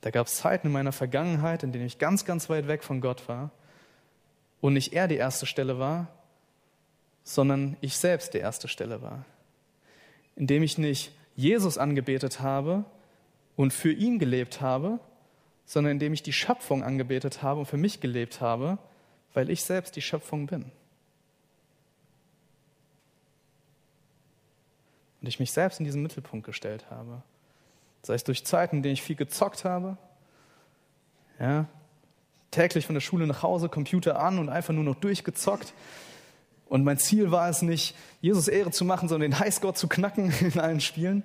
Da 0.00 0.10
gab 0.10 0.26
es 0.26 0.36
Zeiten 0.36 0.66
in 0.66 0.72
meiner 0.72 0.92
Vergangenheit, 0.92 1.62
in 1.62 1.72
denen 1.72 1.86
ich 1.86 1.98
ganz, 1.98 2.24
ganz 2.24 2.50
weit 2.50 2.68
weg 2.68 2.84
von 2.84 3.00
Gott 3.00 3.26
war 3.28 3.50
und 4.60 4.74
nicht 4.74 4.92
er 4.92 5.08
die 5.08 5.16
erste 5.16 5.46
Stelle 5.46 5.78
war, 5.78 6.08
sondern 7.22 7.76
ich 7.80 7.96
selbst 7.96 8.34
die 8.34 8.38
erste 8.38 8.68
Stelle 8.68 9.00
war. 9.00 9.24
Indem 10.36 10.62
ich 10.62 10.76
nicht 10.76 11.12
Jesus 11.36 11.78
angebetet 11.78 12.40
habe 12.40 12.84
und 13.56 13.72
für 13.72 13.92
ihn 13.92 14.18
gelebt 14.18 14.60
habe, 14.60 15.00
sondern 15.66 15.92
indem 15.92 16.12
ich 16.12 16.22
die 16.22 16.32
Schöpfung 16.32 16.82
angebetet 16.82 17.42
habe 17.42 17.60
und 17.60 17.66
für 17.66 17.76
mich 17.76 18.00
gelebt 18.00 18.40
habe, 18.40 18.78
weil 19.32 19.50
ich 19.50 19.64
selbst 19.64 19.96
die 19.96 20.02
Schöpfung 20.02 20.46
bin. 20.46 20.70
Und 25.20 25.28
ich 25.28 25.40
mich 25.40 25.52
selbst 25.52 25.80
in 25.80 25.84
diesen 25.84 26.02
Mittelpunkt 26.02 26.44
gestellt 26.44 26.90
habe. 26.90 27.22
Sei 28.02 28.14
es 28.14 28.24
durch 28.24 28.44
Zeiten, 28.44 28.76
in 28.76 28.82
denen 28.82 28.92
ich 28.92 29.02
viel 29.02 29.16
gezockt 29.16 29.64
habe, 29.64 29.96
ja, 31.40 31.66
täglich 32.50 32.86
von 32.86 32.94
der 32.94 33.00
Schule 33.00 33.26
nach 33.26 33.42
Hause, 33.42 33.68
Computer 33.68 34.20
an 34.20 34.38
und 34.38 34.48
einfach 34.48 34.74
nur 34.74 34.84
noch 34.84 34.94
durchgezockt. 34.94 35.74
Und 36.66 36.84
mein 36.84 36.98
Ziel 36.98 37.30
war 37.30 37.48
es 37.48 37.62
nicht, 37.62 37.96
Jesus 38.20 38.48
Ehre 38.48 38.70
zu 38.70 38.84
machen, 38.84 39.08
sondern 39.08 39.32
den 39.32 39.40
Highscore 39.40 39.74
zu 39.74 39.88
knacken 39.88 40.32
in 40.40 40.60
allen 40.60 40.80
Spielen, 40.80 41.24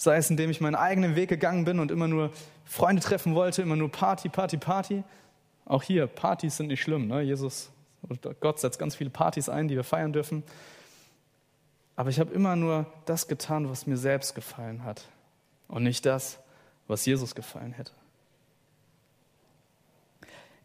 Sei 0.00 0.16
es, 0.16 0.30
indem 0.30 0.48
ich 0.48 0.60
meinen 0.60 0.76
eigenen 0.76 1.16
Weg 1.16 1.28
gegangen 1.28 1.64
bin 1.64 1.80
und 1.80 1.90
immer 1.90 2.06
nur 2.06 2.30
Freunde 2.64 3.02
treffen 3.02 3.34
wollte, 3.34 3.62
immer 3.62 3.74
nur 3.74 3.90
Party, 3.90 4.28
Party, 4.28 4.56
Party. 4.56 5.02
Auch 5.64 5.82
hier, 5.82 6.06
Partys 6.06 6.56
sind 6.56 6.68
nicht 6.68 6.80
schlimm. 6.80 7.08
Ne? 7.08 7.22
Jesus, 7.22 7.70
Gott 8.38 8.60
setzt 8.60 8.78
ganz 8.78 8.94
viele 8.94 9.10
Partys 9.10 9.48
ein, 9.48 9.66
die 9.66 9.74
wir 9.74 9.82
feiern 9.82 10.12
dürfen. 10.12 10.44
aber 11.96 12.10
ich 12.10 12.20
habe 12.20 12.32
immer 12.32 12.54
nur 12.54 12.86
das 13.06 13.26
getan, 13.26 13.68
was 13.68 13.88
mir 13.88 13.96
selbst 13.96 14.36
gefallen 14.36 14.84
hat 14.84 15.04
und 15.66 15.82
nicht 15.82 16.06
das, 16.06 16.38
was 16.86 17.04
Jesus 17.04 17.34
gefallen 17.34 17.72
hätte. 17.72 17.92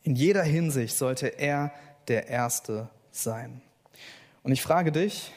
In 0.03 0.15
jeder 0.15 0.43
Hinsicht 0.43 0.95
sollte 0.95 1.27
er 1.27 1.73
der 2.07 2.27
Erste 2.27 2.87
sein. 3.09 3.63
Und 4.43 4.51
ich 4.51 4.61
frage 4.61 4.91
dich 4.91 5.31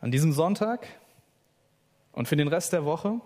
an 0.00 0.10
diesem 0.10 0.32
Sonntag 0.32 0.88
und 2.16 2.26
für 2.26 2.34
den 2.34 2.48
Rest 2.48 2.72
der 2.72 2.84
Woche, 2.84 3.20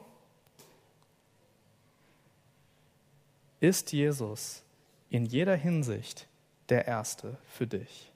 ist 3.60 3.92
Jesus 3.92 4.62
in 5.08 5.24
jeder 5.24 5.54
Hinsicht 5.54 6.26
der 6.68 6.86
Erste 6.86 7.38
für 7.46 7.66
dich? 7.66 8.10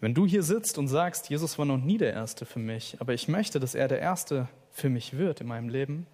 Wenn 0.00 0.12
du 0.12 0.26
hier 0.26 0.42
sitzt 0.42 0.76
und 0.76 0.88
sagst, 0.88 1.30
Jesus 1.30 1.58
war 1.58 1.64
noch 1.64 1.78
nie 1.78 1.96
der 1.96 2.12
Erste 2.12 2.44
für 2.44 2.58
mich, 2.58 2.98
aber 3.00 3.14
ich 3.14 3.26
möchte, 3.26 3.58
dass 3.58 3.74
er 3.74 3.88
der 3.88 4.00
Erste 4.00 4.48
für 4.70 4.90
mich 4.90 5.16
wird 5.16 5.40
in 5.40 5.46
meinem 5.46 5.70
Leben, 5.70 6.06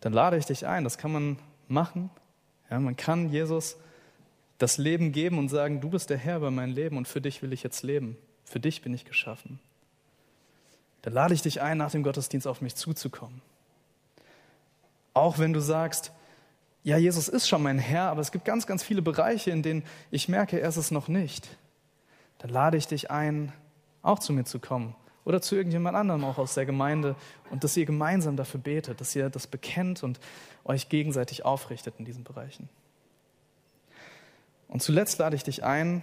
dann 0.00 0.12
lade 0.12 0.36
ich 0.36 0.46
dich 0.46 0.64
ein. 0.64 0.84
Das 0.84 0.96
kann 0.96 1.10
man 1.10 1.38
machen. 1.66 2.08
Ja, 2.70 2.78
man 2.78 2.94
kann 2.94 3.30
Jesus 3.30 3.78
das 4.58 4.78
Leben 4.78 5.12
geben 5.12 5.38
und 5.38 5.48
sagen, 5.48 5.80
du 5.80 5.90
bist 5.90 6.10
der 6.10 6.18
Herr 6.18 6.36
über 6.36 6.50
mein 6.50 6.70
Leben 6.70 6.96
und 6.96 7.08
für 7.08 7.20
dich 7.20 7.42
will 7.42 7.52
ich 7.52 7.62
jetzt 7.62 7.82
leben. 7.82 8.16
Für 8.44 8.60
dich 8.60 8.82
bin 8.82 8.92
ich 8.92 9.04
geschaffen. 9.04 9.60
Dann 11.02 11.12
lade 11.12 11.34
ich 11.34 11.42
dich 11.42 11.62
ein, 11.62 11.78
nach 11.78 11.92
dem 11.92 12.02
Gottesdienst 12.02 12.46
auf 12.46 12.60
mich 12.60 12.74
zuzukommen. 12.74 13.40
Auch 15.14 15.38
wenn 15.38 15.52
du 15.52 15.60
sagst, 15.60 16.12
ja, 16.82 16.96
Jesus 16.96 17.28
ist 17.28 17.48
schon 17.48 17.62
mein 17.62 17.78
Herr, 17.78 18.04
aber 18.04 18.20
es 18.20 18.32
gibt 18.32 18.44
ganz, 18.44 18.66
ganz 18.66 18.82
viele 18.82 19.02
Bereiche, 19.02 19.50
in 19.50 19.62
denen 19.62 19.84
ich 20.10 20.28
merke, 20.28 20.60
er 20.60 20.68
ist 20.68 20.76
es 20.76 20.90
noch 20.90 21.08
nicht 21.08 21.48
dann 22.38 22.50
lade 22.50 22.76
ich 22.76 22.86
dich 22.86 23.10
ein, 23.10 23.52
auch 24.02 24.18
zu 24.18 24.32
mir 24.32 24.44
zu 24.44 24.58
kommen 24.58 24.94
oder 25.24 25.42
zu 25.42 25.56
irgendjemand 25.56 25.96
anderem 25.96 26.24
auch 26.24 26.38
aus 26.38 26.54
der 26.54 26.66
Gemeinde 26.66 27.16
und 27.50 27.64
dass 27.64 27.76
ihr 27.76 27.84
gemeinsam 27.84 28.36
dafür 28.36 28.60
betet, 28.60 29.00
dass 29.00 29.14
ihr 29.14 29.28
das 29.28 29.46
bekennt 29.46 30.02
und 30.02 30.18
euch 30.64 30.88
gegenseitig 30.88 31.44
aufrichtet 31.44 31.94
in 31.98 32.04
diesen 32.04 32.24
Bereichen. 32.24 32.68
Und 34.68 34.82
zuletzt 34.82 35.18
lade 35.18 35.34
ich 35.34 35.42
dich 35.42 35.64
ein, 35.64 36.02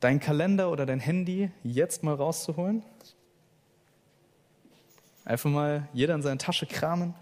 dein 0.00 0.20
Kalender 0.20 0.70
oder 0.70 0.86
dein 0.86 1.00
Handy 1.00 1.50
jetzt 1.64 2.02
mal 2.02 2.14
rauszuholen. 2.14 2.82
Einfach 5.24 5.50
mal 5.50 5.88
jeder 5.92 6.14
in 6.14 6.22
seine 6.22 6.38
Tasche 6.38 6.66
kramen 6.66 7.14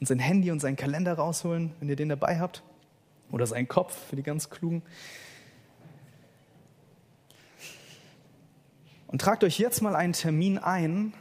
und 0.00 0.06
sein 0.06 0.18
Handy 0.18 0.50
und 0.50 0.60
seinen 0.60 0.76
Kalender 0.76 1.14
rausholen, 1.14 1.72
wenn 1.80 1.88
ihr 1.88 1.96
den 1.96 2.10
dabei 2.10 2.38
habt. 2.38 2.62
Oder 3.30 3.46
seinen 3.46 3.68
Kopf 3.68 3.96
für 4.08 4.16
die 4.16 4.22
ganz 4.22 4.50
Klugen. 4.50 4.82
Und 9.06 9.20
tragt 9.20 9.44
euch 9.44 9.58
jetzt 9.58 9.80
mal 9.80 9.96
einen 9.96 10.12
Termin 10.12 10.58
ein, 10.58 11.14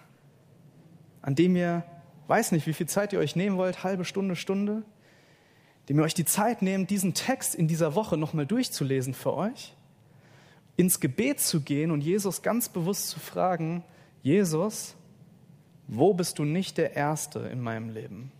an 1.21 1.35
dem 1.35 1.55
ihr, 1.55 1.83
weiß 2.27 2.51
nicht, 2.51 2.67
wie 2.67 2.73
viel 2.73 2.87
Zeit 2.87 3.13
ihr 3.13 3.19
euch 3.19 3.35
nehmen 3.35 3.57
wollt, 3.57 3.83
halbe 3.83 4.03
Stunde, 4.03 4.35
Stunde, 4.35 4.83
dem 5.89 5.99
ihr 5.99 6.03
euch 6.03 6.13
die 6.13 6.25
Zeit 6.25 6.61
nehmt, 6.61 6.89
diesen 6.89 7.13
Text 7.13 7.55
in 7.55 7.67
dieser 7.67 7.95
Woche 7.95 8.17
nochmal 8.17 8.45
durchzulesen 8.45 9.13
für 9.13 9.33
euch, 9.33 9.73
ins 10.77 10.99
Gebet 10.99 11.39
zu 11.39 11.61
gehen 11.61 11.91
und 11.91 12.01
Jesus 12.01 12.41
ganz 12.41 12.69
bewusst 12.69 13.09
zu 13.09 13.19
fragen, 13.19 13.83
Jesus, 14.21 14.95
wo 15.87 16.13
bist 16.13 16.39
du 16.39 16.45
nicht 16.45 16.77
der 16.77 16.95
Erste 16.95 17.39
in 17.39 17.61
meinem 17.61 17.89
Leben? 17.89 18.31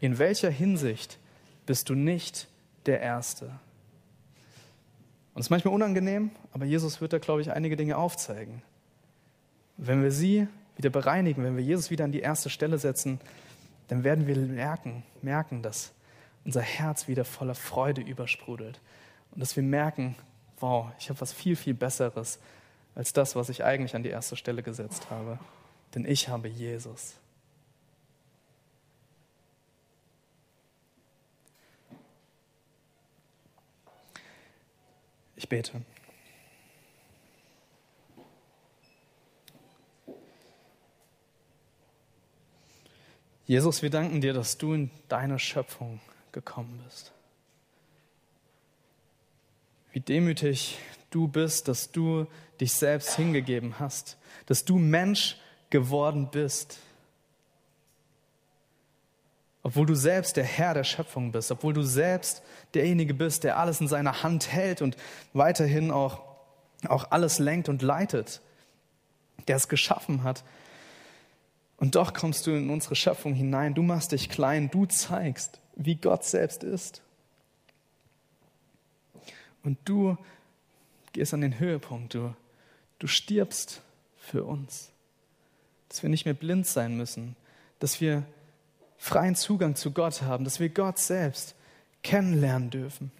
In 0.00 0.18
welcher 0.18 0.50
Hinsicht 0.50 1.18
bist 1.66 1.88
du 1.88 1.94
nicht 1.94 2.48
der 2.86 3.00
Erste? 3.00 3.46
Und 5.34 5.40
es 5.40 5.46
ist 5.46 5.50
manchmal 5.50 5.74
unangenehm, 5.74 6.30
aber 6.52 6.66
Jesus 6.66 7.00
wird 7.00 7.14
da, 7.14 7.18
glaube 7.18 7.40
ich, 7.40 7.50
einige 7.50 7.76
Dinge 7.76 7.96
aufzeigen. 7.96 8.62
Wenn 9.78 10.02
wir 10.02 10.12
sie 10.12 10.46
wieder 10.76 10.90
bereinigen, 10.90 11.42
wenn 11.42 11.56
wir 11.56 11.64
Jesus 11.64 11.90
wieder 11.90 12.04
an 12.04 12.12
die 12.12 12.20
erste 12.20 12.50
Stelle 12.50 12.78
setzen, 12.78 13.18
dann 13.88 14.04
werden 14.04 14.26
wir 14.26 14.36
merken, 14.36 15.02
merken, 15.22 15.62
dass 15.62 15.92
unser 16.44 16.60
Herz 16.60 17.08
wieder 17.08 17.24
voller 17.24 17.54
Freude 17.54 18.00
übersprudelt. 18.00 18.80
Und 19.30 19.40
dass 19.40 19.56
wir 19.56 19.62
merken, 19.62 20.16
wow, 20.58 20.90
ich 20.98 21.08
habe 21.08 21.20
was 21.20 21.32
viel, 21.32 21.56
viel 21.56 21.74
Besseres 21.74 22.38
als 22.94 23.12
das, 23.12 23.36
was 23.36 23.48
ich 23.48 23.64
eigentlich 23.64 23.94
an 23.94 24.02
die 24.02 24.10
erste 24.10 24.36
Stelle 24.36 24.62
gesetzt 24.62 25.10
habe. 25.10 25.38
Denn 25.94 26.04
ich 26.04 26.28
habe 26.28 26.48
Jesus. 26.48 27.14
Ich 35.36 35.48
bete. 35.48 35.82
Jesus, 43.44 43.82
wir 43.82 43.90
danken 43.90 44.20
dir, 44.20 44.32
dass 44.32 44.56
du 44.56 44.72
in 44.72 44.90
deine 45.08 45.38
Schöpfung 45.38 46.00
gekommen 46.32 46.82
bist. 46.84 47.12
Wie 49.92 50.00
demütig 50.00 50.78
du 51.10 51.28
bist, 51.28 51.68
dass 51.68 51.92
du 51.92 52.26
dich 52.60 52.72
selbst 52.72 53.16
hingegeben 53.16 53.78
hast, 53.78 54.16
dass 54.46 54.64
du 54.64 54.78
Mensch 54.78 55.36
geworden 55.70 56.30
bist 56.30 56.78
obwohl 59.62 59.86
du 59.86 59.94
selbst 59.94 60.36
der 60.36 60.44
Herr 60.44 60.74
der 60.74 60.84
Schöpfung 60.84 61.30
bist, 61.30 61.50
obwohl 61.50 61.72
du 61.72 61.82
selbst 61.82 62.42
derjenige 62.74 63.14
bist, 63.14 63.44
der 63.44 63.58
alles 63.58 63.80
in 63.80 63.88
seiner 63.88 64.22
Hand 64.22 64.52
hält 64.52 64.82
und 64.82 64.96
weiterhin 65.32 65.90
auch, 65.90 66.20
auch 66.88 67.10
alles 67.10 67.38
lenkt 67.38 67.68
und 67.68 67.82
leitet, 67.82 68.40
der 69.46 69.56
es 69.56 69.68
geschaffen 69.68 70.24
hat. 70.24 70.42
Und 71.82 71.96
doch 71.96 72.14
kommst 72.14 72.46
du 72.46 72.52
in 72.52 72.70
unsere 72.70 72.94
Schöpfung 72.94 73.34
hinein, 73.34 73.74
du 73.74 73.82
machst 73.82 74.12
dich 74.12 74.28
klein, 74.28 74.70
du 74.70 74.86
zeigst, 74.86 75.58
wie 75.74 75.96
Gott 75.96 76.24
selbst 76.24 76.62
ist. 76.62 77.02
Und 79.64 79.76
du 79.84 80.16
gehst 81.12 81.34
an 81.34 81.40
den 81.40 81.58
Höhepunkt, 81.58 82.14
du, 82.14 82.36
du 83.00 83.08
stirbst 83.08 83.82
für 84.16 84.44
uns, 84.44 84.90
dass 85.88 86.04
wir 86.04 86.08
nicht 86.08 86.24
mehr 86.24 86.34
blind 86.34 86.68
sein 86.68 86.96
müssen, 86.96 87.34
dass 87.80 88.00
wir 88.00 88.22
freien 88.96 89.34
Zugang 89.34 89.74
zu 89.74 89.90
Gott 89.90 90.22
haben, 90.22 90.44
dass 90.44 90.60
wir 90.60 90.68
Gott 90.68 91.00
selbst 91.00 91.56
kennenlernen 92.04 92.70
dürfen. 92.70 93.10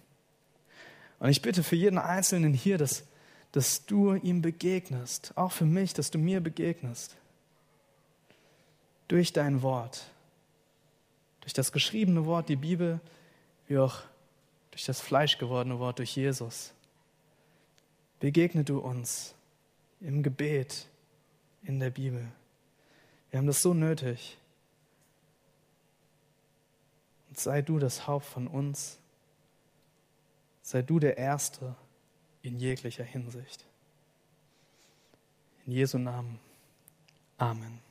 Und 1.19 1.27
ich 1.27 1.41
bitte 1.41 1.63
für 1.63 1.75
jeden 1.75 1.97
Einzelnen 1.97 2.53
hier, 2.53 2.77
dass, 2.77 3.03
dass 3.51 3.85
du 3.85 4.13
ihm 4.13 4.41
begegnest, 4.41 5.33
auch 5.35 5.51
für 5.51 5.65
mich, 5.65 5.93
dass 5.93 6.11
du 6.11 6.17
mir 6.17 6.39
begegnest. 6.39 7.17
Durch 9.07 9.33
dein 9.33 9.61
Wort, 9.61 10.05
durch 11.41 11.53
das 11.53 11.71
geschriebene 11.71 12.25
Wort, 12.25 12.49
die 12.49 12.55
Bibel, 12.55 12.99
wie 13.67 13.77
auch 13.77 14.01
durch 14.71 14.85
das 14.85 15.01
fleischgewordene 15.01 15.79
Wort, 15.79 15.99
durch 15.99 16.15
Jesus. 16.15 16.73
Begegne 18.19 18.63
du 18.63 18.79
uns 18.79 19.35
im 19.99 20.23
Gebet, 20.23 20.87
in 21.63 21.79
der 21.79 21.89
Bibel. 21.89 22.27
Wir 23.29 23.39
haben 23.39 23.47
das 23.47 23.61
so 23.61 23.73
nötig. 23.73 24.37
Und 27.29 27.39
sei 27.39 27.61
du 27.61 27.79
das 27.79 28.07
Haupt 28.07 28.25
von 28.25 28.47
uns. 28.47 28.99
Sei 30.61 30.81
du 30.81 30.99
der 30.99 31.17
Erste 31.17 31.75
in 32.41 32.57
jeglicher 32.57 33.03
Hinsicht. 33.03 33.65
In 35.65 35.73
Jesu 35.73 35.97
Namen. 35.97 36.39
Amen. 37.37 37.82